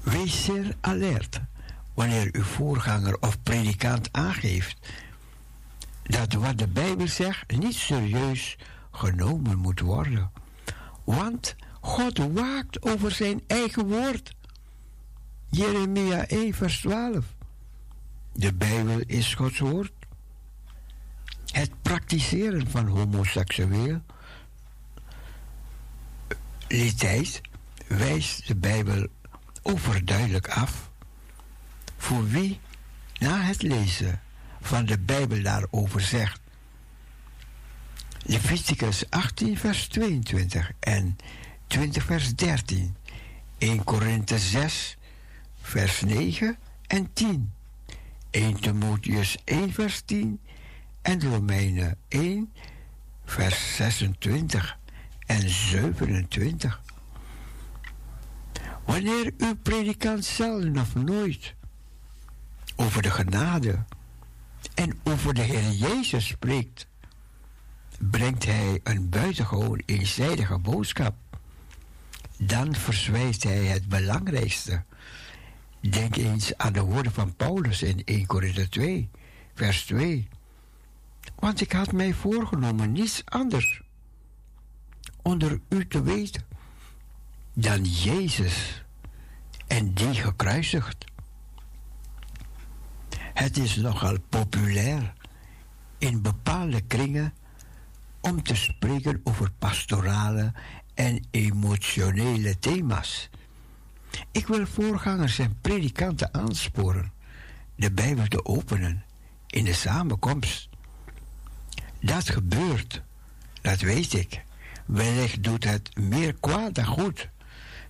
Wees 0.02 0.44
zeer 0.44 0.76
alert 0.82 1.42
wanneer 1.94 2.30
uw 2.32 2.44
voorganger 2.44 3.18
of 3.20 3.44
predikant 3.44 4.10
aangeeft 4.12 4.78
dat 6.04 6.34
wat 6.34 6.58
de 6.58 6.68
Bijbel 6.68 7.08
zegt 7.08 7.58
niet 7.58 7.74
serieus 7.74 8.58
genomen 8.92 9.58
moet 9.58 9.80
worden. 9.80 10.32
Want 11.04 11.56
God 11.82 12.18
waakt 12.18 12.82
over 12.82 13.12
zijn 13.12 13.42
eigen 13.48 13.88
woord. 13.88 14.34
Jeremia 15.52 16.26
1, 16.28 16.54
vers 16.54 16.80
12. 16.80 17.26
De 18.34 18.54
Bijbel 18.54 19.00
is 19.00 19.34
Gods 19.34 19.60
woord. 19.60 19.92
Het 21.46 21.82
praktiseren 21.82 22.70
van 22.70 22.88
homoseksueel 22.88 24.02
liteit 26.68 27.42
wijst 27.88 28.48
de 28.48 28.56
Bijbel 28.56 29.08
overduidelijk 29.62 30.48
af. 30.48 30.90
Voor 31.98 32.28
wie 32.28 32.60
na 33.20 33.42
het 33.42 33.62
lezen 33.62 34.22
van 34.62 34.86
de 34.86 35.00
Bijbel 35.00 35.42
daarover 35.42 36.02
zegt. 36.02 36.40
Leviticus 38.24 39.10
18, 39.10 39.58
vers 39.58 39.88
22 39.88 40.72
en 40.80 41.18
20, 41.68 42.04
vers 42.04 42.36
13. 42.36 42.96
1 43.58 43.84
Korinthe 43.84 44.40
6, 44.40 44.98
vers 45.72 46.02
9 46.02 46.58
en 46.88 47.14
10. 47.14 47.54
1 48.30 48.60
Timotheus 48.60 49.38
1, 49.46 49.74
vers 49.74 50.02
10 50.06 50.40
en 51.02 51.30
Romeinen 51.30 51.98
1, 52.08 52.54
vers 53.26 53.76
26 53.76 54.78
en 55.26 55.50
27. 55.50 56.82
Wanneer 58.86 59.34
uw 59.38 59.56
predikant 59.56 60.26
zelden 60.26 60.78
of 60.78 60.96
nooit 60.96 61.54
over 62.76 63.02
de 63.02 63.12
genade 63.12 63.84
en 64.74 65.00
over 65.04 65.34
de 65.34 65.42
Heer 65.42 65.72
Jezus 65.72 66.28
spreekt, 66.28 66.88
brengt 67.98 68.46
hij 68.46 68.80
een 68.84 69.10
buitengewoon 69.10 69.82
eenzijdige 69.86 70.58
boodschap. 70.58 71.16
Dan 72.38 72.76
verzwijgt 72.76 73.44
hij 73.44 73.66
het 73.66 73.88
belangrijkste. 73.88 74.84
Denk 75.82 76.16
eens 76.16 76.58
aan 76.58 76.74
de 76.74 76.82
woorden 76.82 77.12
van 77.12 77.36
Paulus 77.36 77.82
in 77.82 78.02
1 78.06 78.26
Korinther 78.26 78.70
2, 78.70 79.10
vers 79.54 79.86
2. 79.86 80.28
Want 81.36 81.62
ik 81.62 81.72
had 81.72 81.92
mij 81.92 82.14
voorgenomen 82.14 82.92
niets 82.92 83.22
anders 83.26 83.82
onder 85.22 85.60
u 85.70 85.88
te 85.88 86.04
weten 86.04 86.44
dan 87.54 87.84
Jezus 87.84 88.84
en 89.68 89.94
die 89.94 90.14
gekruisigd. 90.14 91.06
Het 93.18 93.58
is 93.58 93.76
nogal 93.76 94.18
populair 94.30 95.14
in 95.98 96.22
bepaalde 96.22 96.82
kringen 96.82 97.34
om 98.22 98.44
te 98.44 98.56
spreken 98.56 99.22
over 99.24 99.52
pastorale 99.52 100.54
en 100.94 101.26
emotionele 101.32 102.60
thema's. 102.60 103.30
Ik 104.32 104.48
wil 104.48 104.66
voorgangers 104.66 105.40
en 105.40 105.58
predikanten 105.62 106.34
aansporen 106.34 107.12
de 107.76 107.92
Bijbel 107.92 108.28
te 108.28 108.46
openen 108.46 109.04
in 109.48 109.64
de 109.64 109.74
samenkomst. 109.74 110.70
Dat 112.00 112.30
gebeurt, 112.30 113.02
dat 113.62 113.80
weet 113.80 114.14
ik. 114.14 114.44
Wellicht 114.86 115.44
doet 115.44 115.64
het 115.64 115.98
meer 115.98 116.34
kwaad 116.34 116.76
dan 116.76 116.86
goed. 116.86 117.30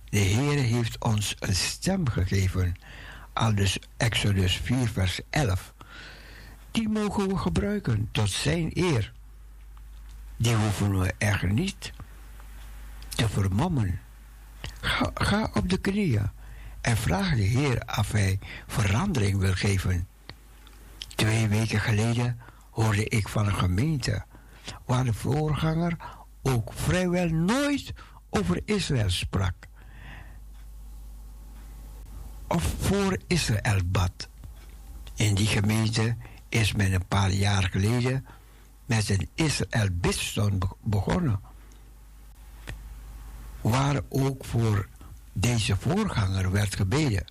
De 0.08 0.18
Heer 0.18 0.62
heeft 0.62 1.04
ons 1.04 1.36
een 1.38 1.54
stem 1.54 2.08
gegeven, 2.08 2.76
al 3.32 3.54
dus 3.54 3.78
Exodus 3.96 4.56
4, 4.56 4.88
vers 4.88 5.20
11. 5.30 5.74
Die 6.70 6.88
mogen 6.88 7.28
we 7.28 7.36
gebruiken 7.36 8.08
tot 8.12 8.30
zijn 8.30 8.70
eer. 8.74 9.12
Die 10.36 10.54
hoeven 10.54 10.98
we 10.98 11.14
echt 11.18 11.42
niet 11.42 11.92
te 13.08 13.28
vermommen. 13.28 14.00
Ga, 15.14 15.50
op 15.54 15.68
de 15.68 15.78
knieën 15.78 16.30
en 16.80 16.96
vraag 16.96 17.34
de 17.34 17.42
Heer 17.42 17.82
of 17.98 18.12
Hij 18.12 18.38
verandering 18.66 19.38
wil 19.38 19.54
geven. 19.54 20.08
Twee 21.14 21.48
weken 21.48 21.80
geleden 21.80 22.38
hoorde 22.70 23.08
ik 23.08 23.28
van 23.28 23.46
een 23.46 23.54
gemeente 23.54 24.24
waar 24.84 25.04
de 25.04 25.12
voorganger 25.12 25.96
ook 26.42 26.72
vrijwel 26.72 27.28
nooit 27.28 27.92
over 28.30 28.60
Israël 28.64 29.10
sprak. 29.10 29.54
Of 32.48 32.74
voor 32.78 33.16
Israël 33.26 33.80
bad. 33.86 34.28
In 35.14 35.34
die 35.34 35.46
gemeente 35.46 36.16
is 36.48 36.72
men 36.72 36.92
een 36.92 37.06
paar 37.06 37.30
jaar 37.30 37.62
geleden 37.62 38.26
met 38.86 39.08
een 39.08 39.28
Israël 39.34 39.88
bidstond 39.92 40.64
begonnen. 40.80 41.40
Waar 43.62 44.00
ook 44.08 44.44
voor 44.44 44.88
deze 45.32 45.76
voorganger 45.76 46.50
werd 46.50 46.76
gebeden. 46.76 47.24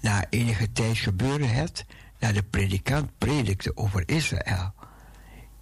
Na 0.00 0.26
enige 0.30 0.72
tijd 0.72 0.98
gebeurde 0.98 1.46
het 1.46 1.84
dat 2.18 2.34
de 2.34 2.42
predikant 2.42 3.18
predikte 3.18 3.76
over 3.76 4.02
Israël. 4.08 4.74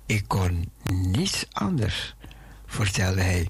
Ik 0.07 0.29
kon 0.29 0.73
niets 0.93 1.47
anders, 1.53 2.15
vertelde 2.67 3.21
hij. 3.21 3.49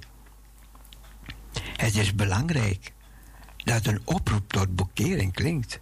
Het 1.76 1.97
is 1.97 2.14
belangrijk 2.14 2.92
dat 3.56 3.86
een 3.86 4.00
oproep 4.05 4.52
tot 4.52 4.76
bekering 4.76 5.32
klinkt. 5.32 5.80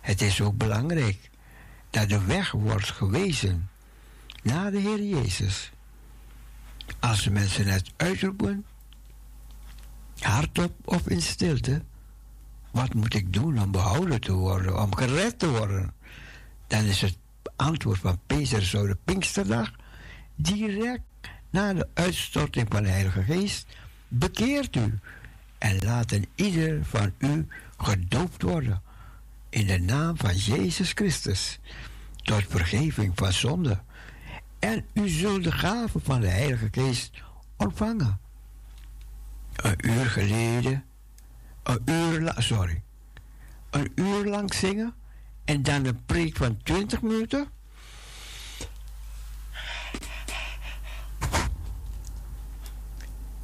Het 0.00 0.20
is 0.20 0.40
ook 0.40 0.56
belangrijk 0.56 1.30
dat 1.90 2.08
de 2.08 2.24
weg 2.24 2.50
wordt 2.50 2.90
gewezen 2.90 3.70
naar 4.42 4.70
de 4.70 4.78
Heer 4.78 5.02
Jezus. 5.02 5.72
Als 7.00 7.22
de 7.22 7.30
mensen 7.30 7.66
het 7.66 7.92
uitroepen, 7.96 8.64
hardop 10.18 10.72
of 10.84 11.08
in 11.08 11.22
stilte, 11.22 11.82
wat 12.70 12.94
moet 12.94 13.14
ik 13.14 13.32
doen 13.32 13.62
om 13.62 13.70
behouden 13.70 14.20
te 14.20 14.32
worden, 14.32 14.82
om 14.82 14.94
gered 14.94 15.38
te 15.38 15.50
worden? 15.50 15.94
Dan 16.66 16.84
is 16.84 17.00
het 17.00 17.18
antwoord 17.56 17.98
van 17.98 18.20
Peter 18.26 18.64
zo 18.64 18.86
de 18.86 18.96
Pinksterdag, 19.04 19.72
direct 20.34 21.02
na 21.50 21.72
de 21.72 21.88
uitstorting 21.94 22.66
van 22.70 22.82
de 22.82 22.88
Heilige 22.88 23.22
Geest, 23.22 23.66
bekeert 24.08 24.76
u 24.76 24.98
en 25.58 25.78
laten 25.78 26.24
ieder 26.34 26.84
van 26.84 27.12
u 27.18 27.46
gedoopt 27.78 28.42
worden 28.42 28.82
in 29.48 29.66
de 29.66 29.78
naam 29.78 30.16
van 30.16 30.36
Jezus 30.36 30.92
Christus 30.92 31.58
tot 32.22 32.44
vergeving 32.48 33.12
van 33.14 33.32
zonde. 33.32 33.78
En 34.58 34.84
u 34.92 35.08
zult 35.08 35.44
de 35.44 35.52
gave 35.52 35.98
van 36.02 36.20
de 36.20 36.28
Heilige 36.28 36.68
Geest 36.70 37.10
ontvangen. 37.56 38.20
Een 39.56 39.90
uur 39.90 40.06
geleden, 40.06 40.84
een 41.62 41.80
uur 41.84 42.20
lang, 42.20 42.42
sorry, 42.42 42.82
een 43.70 43.92
uur 43.94 44.24
lang 44.24 44.54
zingen 44.54 44.94
en 45.44 45.62
dan 45.62 45.84
een 45.84 46.04
preek 46.04 46.36
van 46.36 46.62
20 46.62 47.02
minuten. 47.02 47.48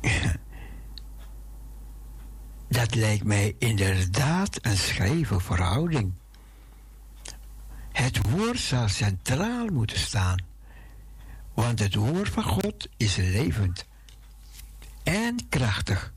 Dat 2.69 2.95
lijkt 2.95 3.25
mij 3.25 3.55
inderdaad 3.59 4.59
een 4.61 4.77
scheve 4.77 5.41
verhouding. 5.41 6.13
Het 7.93 8.31
woord 8.31 8.59
zal 8.59 8.89
centraal 8.89 9.67
moeten 9.67 9.99
staan, 9.99 10.45
want 11.55 11.79
het 11.79 11.95
woord 11.95 12.29
van 12.29 12.43
God 12.43 12.89
is 12.97 13.17
levend 13.17 13.87
en 15.03 15.49
krachtig 15.49 16.13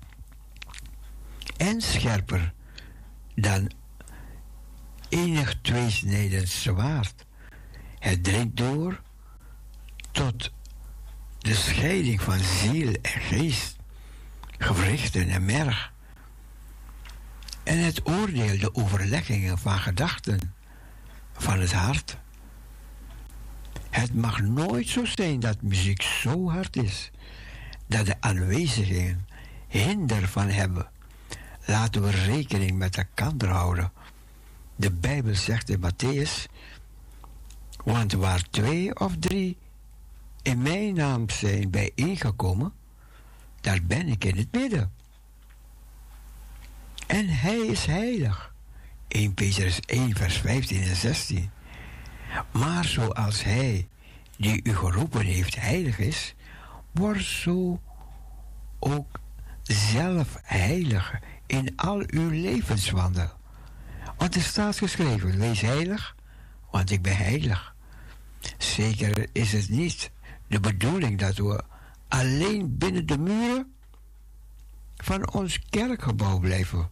en 1.57 1.81
scherper 1.81 2.53
dan 3.35 3.71
enig 5.09 5.55
tweesnijdend 5.61 6.49
zwaard. 6.49 7.25
Het 7.99 8.23
dringt 8.23 8.57
door 8.57 9.01
tot 10.11 10.51
de 11.37 11.53
scheiding 11.53 12.21
van 12.21 12.39
ziel 12.39 12.93
en 13.01 13.21
geest, 13.21 13.75
gewrichten 14.57 15.29
en 15.29 15.45
merg. 15.45 15.93
En 17.63 17.77
het 17.77 18.07
oordeel 18.07 18.57
de 18.57 18.75
overleggingen 18.75 19.57
van 19.57 19.79
gedachten 19.79 20.53
van 21.33 21.59
het 21.59 21.73
hart. 21.73 22.17
Het 23.89 24.13
mag 24.13 24.41
nooit 24.41 24.87
zo 24.87 25.05
zijn 25.05 25.39
dat 25.39 25.61
muziek 25.61 26.01
zo 26.01 26.49
hard 26.49 26.75
is 26.75 27.11
dat 27.87 28.05
de 28.05 28.15
aanwezigen 28.19 29.27
hinder 29.67 30.27
van 30.27 30.49
hebben. 30.49 30.89
Laten 31.65 32.01
we 32.01 32.09
rekening 32.09 32.77
met 32.77 32.97
elkaar 32.97 33.49
houden. 33.49 33.91
De 34.75 34.91
Bijbel 34.91 35.35
zegt 35.35 35.69
in 35.69 35.81
Matthäus, 35.81 36.51
want 37.83 38.13
waar 38.13 38.49
twee 38.49 38.99
of 38.99 39.17
drie 39.19 39.57
in 40.41 40.61
mijn 40.61 40.93
naam 40.93 41.29
zijn 41.29 41.69
bijeengekomen, 41.69 42.73
daar 43.61 43.79
ben 43.83 44.07
ik 44.07 44.23
in 44.23 44.37
het 44.37 44.51
midden. 44.51 44.91
En 47.07 47.27
hij 47.27 47.57
is 47.57 47.85
heilig. 47.85 48.53
1 49.07 49.33
Petrus 49.33 49.79
1, 49.79 50.15
vers 50.15 50.37
15 50.37 50.81
en 50.81 50.95
16. 50.95 51.49
Maar 52.51 52.85
zoals 52.85 53.43
hij 53.43 53.87
die 54.37 54.59
u 54.63 54.75
geroepen 54.75 55.25
heeft 55.25 55.55
heilig 55.55 55.99
is, 55.99 56.35
word 56.95 57.23
zo 57.23 57.81
ook 58.79 59.19
zelf 59.61 60.37
heilig 60.43 61.13
in 61.45 61.73
al 61.75 62.03
uw 62.07 62.29
levenswandel. 62.29 63.29
Want 64.17 64.35
er 64.35 64.41
staat 64.41 64.77
geschreven, 64.77 65.39
wees 65.39 65.61
heilig, 65.61 66.15
want 66.71 66.91
ik 66.91 67.01
ben 67.01 67.17
heilig. 67.17 67.75
Zeker 68.57 69.27
is 69.31 69.51
het 69.51 69.69
niet 69.69 70.11
de 70.47 70.59
bedoeling 70.59 71.19
dat 71.19 71.37
we 71.37 71.63
alleen 72.07 72.77
binnen 72.77 73.05
de 73.05 73.17
muren 73.17 73.73
van 74.95 75.33
ons 75.33 75.59
kerkgebouw 75.69 76.39
blijven, 76.39 76.89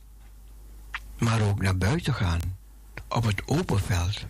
maar 1.20 1.42
ook 1.42 1.62
naar 1.62 1.78
buiten 1.78 2.14
gaan, 2.14 2.40
op 3.08 3.24
het 3.24 3.48
open 3.48 3.80
veld, 3.80 4.26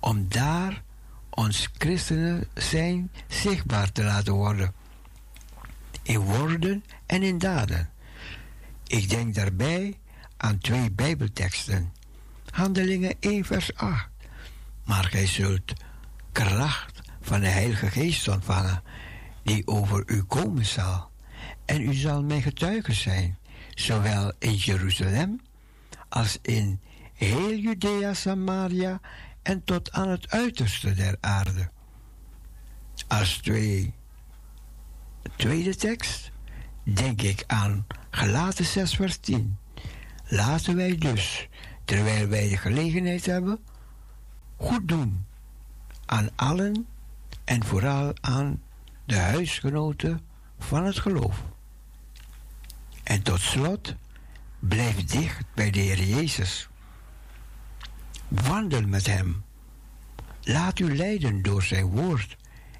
om 0.00 0.28
daar 0.28 0.82
ons 1.30 1.68
christenen 1.78 2.48
zijn 2.54 3.10
zichtbaar 3.26 3.92
te 3.92 4.04
laten 4.04 4.32
worden, 4.32 4.74
in 6.08 6.18
woorden 6.18 6.84
en 7.06 7.22
in 7.22 7.38
daden. 7.38 7.90
Ik 8.86 9.08
denk 9.08 9.34
daarbij 9.34 9.98
aan 10.36 10.58
twee 10.58 10.90
Bijbelteksten. 10.90 11.92
Handelingen 12.50 13.14
1, 13.20 13.44
vers 13.44 13.74
8. 13.74 14.08
Maar 14.84 15.04
gij 15.04 15.26
zult 15.26 15.72
kracht 16.32 17.00
van 17.20 17.40
de 17.40 17.46
Heilige 17.46 17.90
Geest 17.90 18.28
ontvangen, 18.28 18.82
die 19.42 19.66
over 19.66 20.02
u 20.06 20.22
komen 20.22 20.66
zal. 20.66 21.10
En 21.64 21.80
u 21.80 21.94
zal 21.94 22.22
mijn 22.22 22.42
getuige 22.42 22.92
zijn, 22.92 23.38
zowel 23.74 24.32
in 24.38 24.54
Jeruzalem 24.54 25.40
als 26.08 26.38
in 26.42 26.80
heel 27.14 27.54
Judea, 27.54 28.14
Samaria 28.14 29.00
en 29.42 29.64
tot 29.64 29.92
aan 29.92 30.08
het 30.08 30.30
uiterste 30.30 30.94
der 30.94 31.16
aarde. 31.20 31.70
Als 33.08 33.36
twee, 33.36 33.94
tweede 35.36 35.76
tekst 35.76 36.30
denk 36.82 37.22
ik 37.22 37.44
aan 37.46 37.86
Gelaten 38.10 38.64
6 38.64 38.94
vers 38.94 39.16
10. 39.16 39.58
Laten 40.24 40.76
wij 40.76 40.96
dus, 40.96 41.48
terwijl 41.84 42.28
wij 42.28 42.48
de 42.48 42.56
gelegenheid 42.56 43.26
hebben, 43.26 43.58
goed 44.56 44.88
doen 44.88 45.26
aan 46.06 46.28
allen 46.36 46.86
en 47.44 47.64
vooral 47.64 48.12
aan 48.20 48.62
de 49.04 49.16
huisgenoten 49.16 50.20
van 50.58 50.84
het 50.84 50.98
geloof. 50.98 51.42
En 53.02 53.22
tot 53.22 53.40
slot, 53.40 53.94
blijf 54.58 55.04
dicht 55.04 55.44
bij 55.54 55.70
de 55.70 55.80
Heer 55.80 56.02
Jezus. 56.02 56.68
Wandel 58.28 58.86
met 58.86 59.06
Hem. 59.06 59.44
Laat 60.42 60.78
u 60.78 60.96
leiden 60.96 61.42
door 61.42 61.62
Zijn 61.62 61.84
woord 61.84 62.36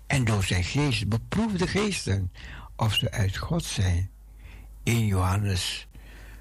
en 0.09 0.25
door 0.25 0.45
Zijn 0.45 0.65
geest. 0.65 1.09
Beproef 1.09 1.53
de 1.53 1.67
geesten 1.67 2.33
of 2.77 2.95
ze 2.95 3.11
uit 3.11 3.37
God 3.37 3.65
zijn. 3.65 4.11
In 4.83 5.07
Johannes 5.07 5.87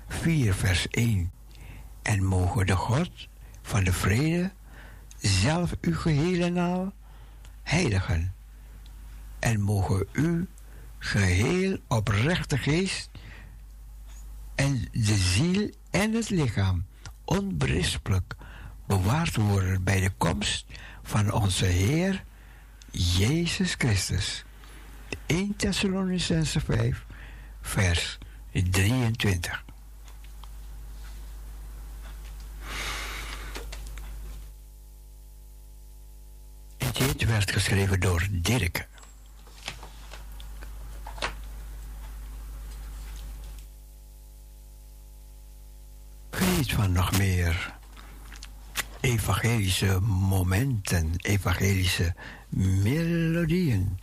4, 0.08 0.54
vers 0.54 0.88
1. 0.88 1.32
En 2.02 2.24
mogen 2.24 2.66
de 2.66 2.76
God 2.76 3.10
van 3.62 3.84
de 3.84 3.94
vrede 3.94 4.52
zelf 5.18 5.76
uw 5.82 5.96
geheel 5.96 6.42
en 6.44 6.58
al 6.58 6.94
heiligen. 7.64 8.34
En 9.40 9.62
mogen 9.62 10.08
u 10.12 10.48
geheel 10.98 11.78
oprechte 11.88 12.58
geest 12.58 13.10
en 14.56 14.88
de 14.92 15.16
ziel 15.16 15.70
en 15.90 16.14
het 16.14 16.30
lichaam 16.30 16.86
onberispelijk 17.26 18.36
bewaard 18.86 19.36
worden 19.36 19.84
bij 19.84 20.00
de 20.00 20.12
komst 20.18 20.66
van 21.04 21.32
onze 21.32 21.66
Heer 21.66 22.24
Jezus 22.98 23.76
Christus. 23.78 24.44
1 25.28 25.56
Thessalonicense 25.56 26.60
5, 26.60 27.06
vers 27.62 28.18
23. 28.52 29.64
Dit 36.94 37.26
werd 37.26 37.52
geschreven 37.52 38.00
door 38.00 38.28
Dirk. 38.32 38.88
Geniet 46.30 46.74
van 46.74 46.92
nog 46.92 47.18
meer 47.18 47.76
evangelische 49.00 50.00
momenten, 50.02 51.12
evangelische 51.16 52.16
melodieën. 52.50 53.98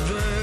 Is 0.00 0.33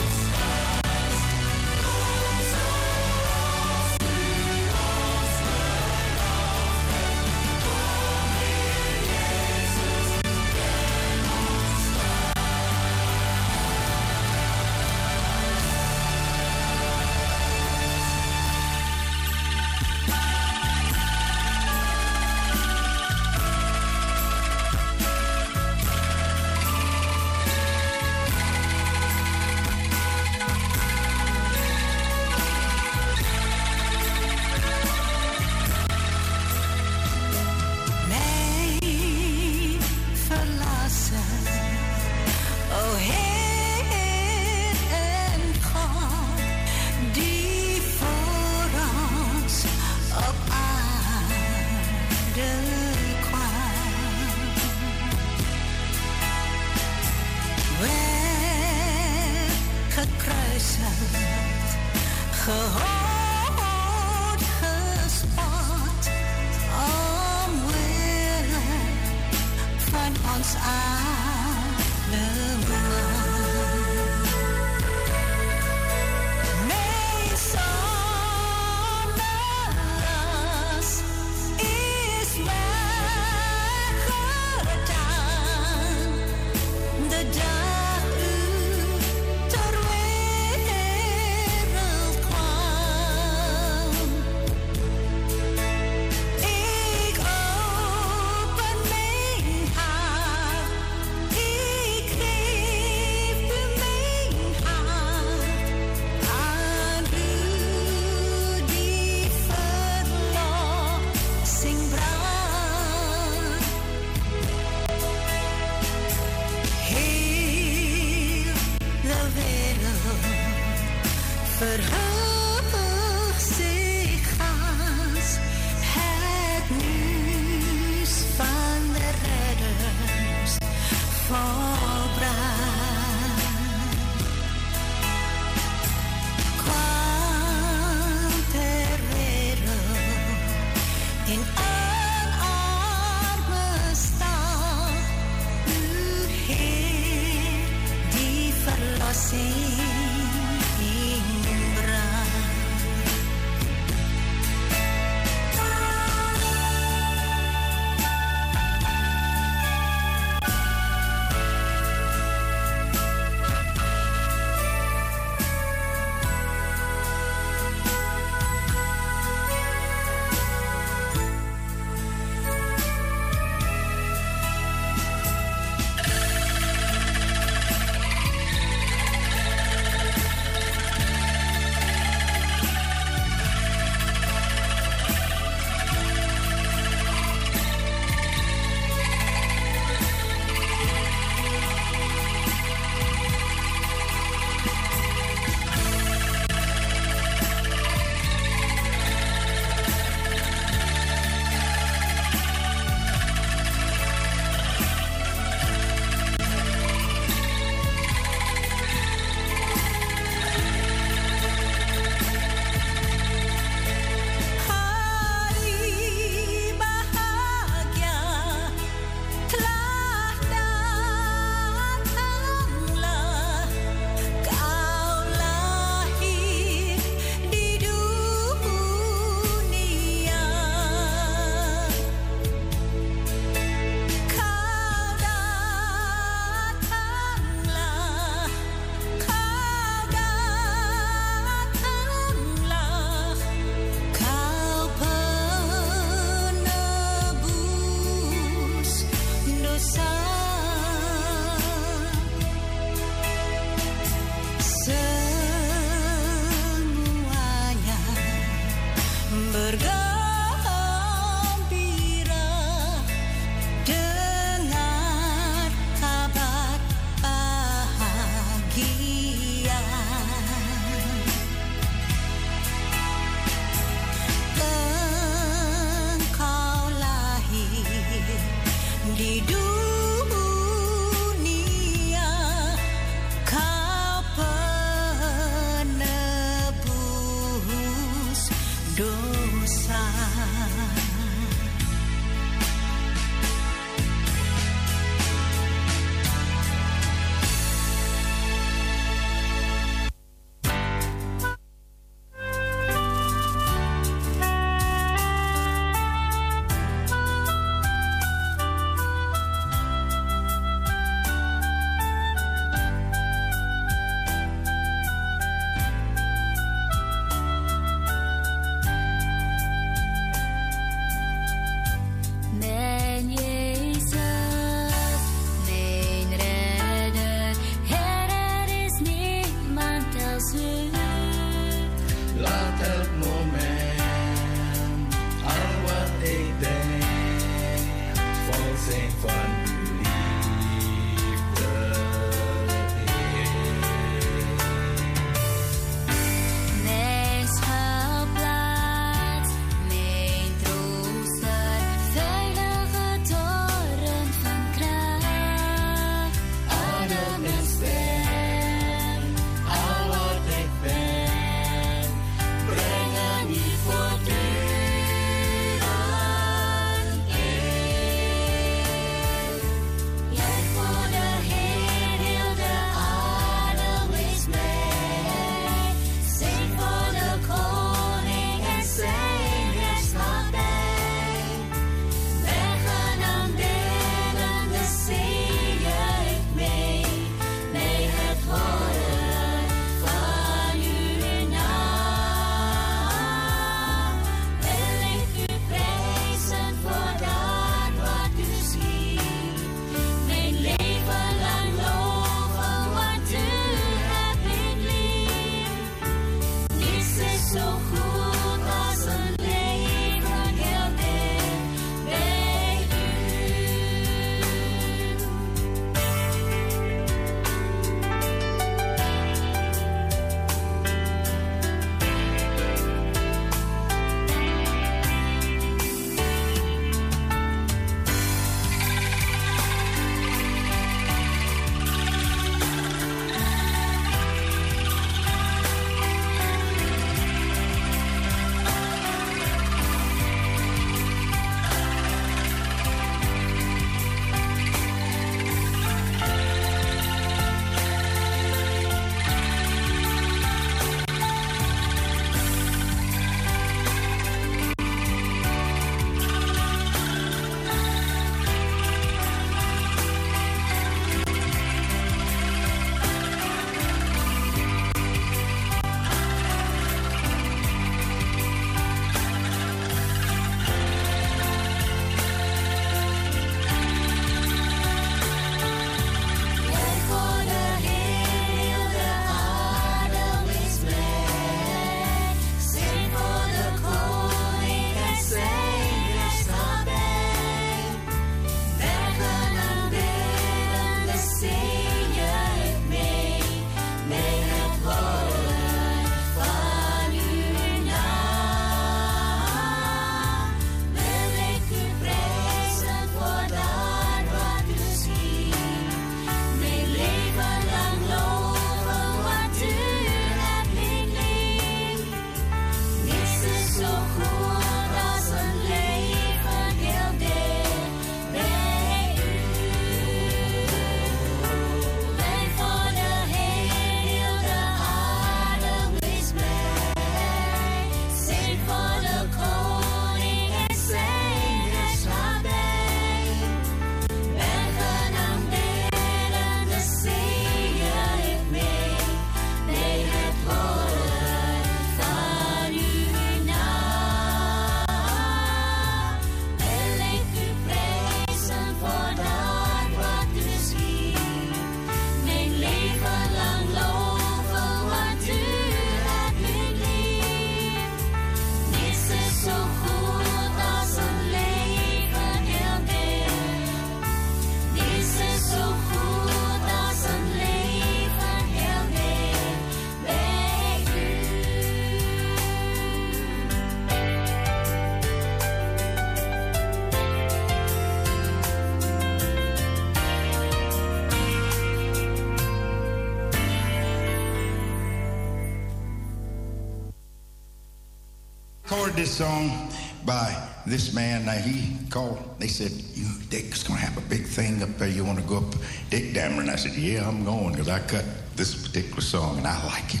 recorded 588.71 588.95
this 588.95 589.11
song 589.11 589.69
by 590.05 590.33
this 590.65 590.93
man. 590.93 591.25
Now 591.25 591.33
he 591.33 591.77
called. 591.89 592.17
They 592.39 592.47
said, 592.47 592.71
"You, 592.93 593.07
Dick's 593.29 593.63
gonna 593.63 593.81
have 593.81 593.97
a 593.97 594.07
big 594.07 594.25
thing 594.25 594.63
up 594.63 594.77
there. 594.77 594.87
You 594.87 595.03
want 595.03 595.19
to 595.19 595.25
go 595.25 595.37
up, 595.39 595.55
Dick 595.89 596.13
Dammer?" 596.13 596.41
And 596.41 596.49
I 596.49 596.55
said, 596.55 596.75
"Yeah, 596.75 597.05
I'm 597.05 597.25
going 597.25 597.51
because 597.51 597.67
I 597.67 597.79
cut 597.79 598.05
this 598.37 598.55
particular 598.55 599.01
song 599.01 599.39
and 599.39 599.45
I 599.45 599.61
like 599.65 599.95
it." 599.95 600.00